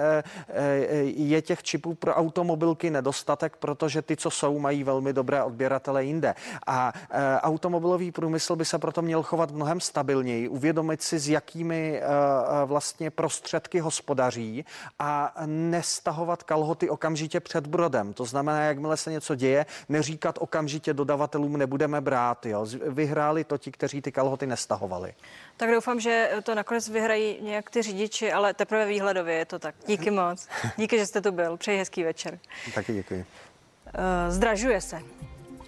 je 1.03 1.42
těch 1.42 1.62
čipů 1.62 1.94
pro 1.94 2.14
automobilky 2.14 2.90
nedostatek, 2.90 3.57
protože 3.57 4.03
ty, 4.03 4.16
co 4.16 4.30
jsou, 4.30 4.59
mají 4.59 4.84
velmi 4.84 5.12
dobré 5.12 5.42
odběratele 5.42 6.05
jinde. 6.05 6.34
A 6.66 6.92
automobilový 7.42 8.11
průmysl 8.12 8.57
by 8.57 8.64
se 8.64 8.78
proto 8.78 9.03
měl 9.03 9.22
chovat 9.22 9.51
mnohem 9.51 9.80
stabilněji, 9.89 10.49
uvědomit 10.49 11.03
si, 11.03 11.18
s 11.18 11.28
jakými 11.28 12.03
vlastně 12.64 13.11
prostředky 13.11 13.80
hospodaří 13.80 14.64
a 14.99 15.34
nestahovat 15.47 16.43
kalhoty 16.43 16.91
okamžitě 16.91 17.41
před 17.41 17.66
brodem. 17.66 18.12
To 18.12 18.24
znamená, 18.24 18.61
jakmile 18.62 18.97
se 18.97 19.11
něco 19.11 19.34
děje, 19.34 19.66
neříkat 19.89 20.39
okamžitě 20.41 20.95
dodavatelům 20.95 21.57
nebudeme 21.57 22.01
brát. 22.01 22.47
Jo. 22.47 22.66
Vyhráli 22.86 23.45
to 23.45 23.59
ti, 23.59 23.70
kteří 23.72 24.03
ty 24.03 24.12
kalhoty 24.12 24.47
nestahovali. 24.47 25.14
Tak 25.57 25.70
doufám, 25.70 26.01
že 26.01 26.30
to 26.43 26.55
nakonec 26.55 26.89
vyhrají 26.89 27.39
nějak 27.43 27.70
ty 27.70 27.82
řidiči, 27.82 28.32
ale 28.32 28.55
teprve 28.55 28.86
výhledově 28.86 29.34
je 29.34 29.45
to 29.45 29.59
tak. 29.59 29.74
Díky 29.86 30.11
moc. 30.11 30.49
Díky, 30.76 30.99
že 30.99 31.07
jste 31.07 31.20
tu 31.20 31.32
byl. 31.32 31.57
Přeji 31.57 31.78
hezký 31.78 32.05
večer. 32.05 32.39
Taky 32.74 32.93
děkuji. 32.95 33.24
Zdražuje 34.28 34.80
se 34.80 35.03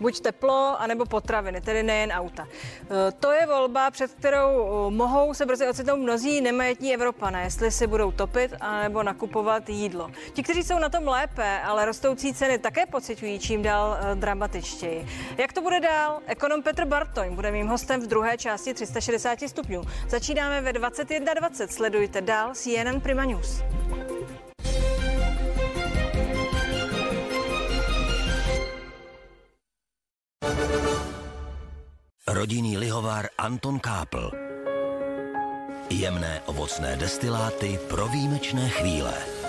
buď 0.00 0.20
teplo, 0.20 0.76
anebo 0.80 1.04
potraviny, 1.04 1.60
tedy 1.60 1.82
nejen 1.82 2.12
auta. 2.12 2.48
E, 2.48 3.12
to 3.12 3.32
je 3.32 3.46
volba, 3.46 3.90
před 3.90 4.10
kterou 4.10 4.48
e, 4.88 4.90
mohou 4.90 5.34
se 5.34 5.46
brzy 5.46 5.68
ocitnout 5.68 5.98
mnozí 5.98 6.40
nemajetní 6.40 6.94
Evropané, 6.94 7.42
jestli 7.42 7.70
si 7.70 7.86
budou 7.86 8.12
topit 8.12 8.54
anebo 8.60 9.02
nakupovat 9.02 9.68
jídlo. 9.68 10.10
Ti, 10.32 10.42
kteří 10.42 10.62
jsou 10.62 10.78
na 10.78 10.88
tom 10.88 11.08
lépe, 11.08 11.60
ale 11.60 11.84
rostoucí 11.84 12.34
ceny 12.34 12.58
také 12.58 12.86
pocitují 12.86 13.38
čím 13.38 13.62
dál 13.62 13.98
e, 14.00 14.14
dramatičtěji. 14.14 15.06
Jak 15.38 15.52
to 15.52 15.62
bude 15.62 15.80
dál? 15.80 16.20
Ekonom 16.26 16.62
Petr 16.62 16.84
Bartoň 16.84 17.34
bude 17.34 17.50
mým 17.52 17.66
hostem 17.66 18.00
v 18.00 18.06
druhé 18.06 18.38
části 18.38 18.74
360 18.74 19.38
stupňů. 19.46 19.82
Začínáme 20.08 20.60
ve 20.60 20.72
21.20. 20.72 21.66
Sledujte 21.68 22.20
dál 22.20 22.50
CNN 22.54 23.00
Prima 23.00 23.24
News. 23.24 23.62
Rodinný 32.30 32.78
lihovár 32.78 33.28
Anton 33.38 33.76
Kápl. 33.76 34.30
Jemné 35.90 36.40
ovocné 36.46 36.96
destiláty 36.96 37.78
pro 37.88 38.08
výjimečné 38.08 38.68
chvíle. 38.68 39.39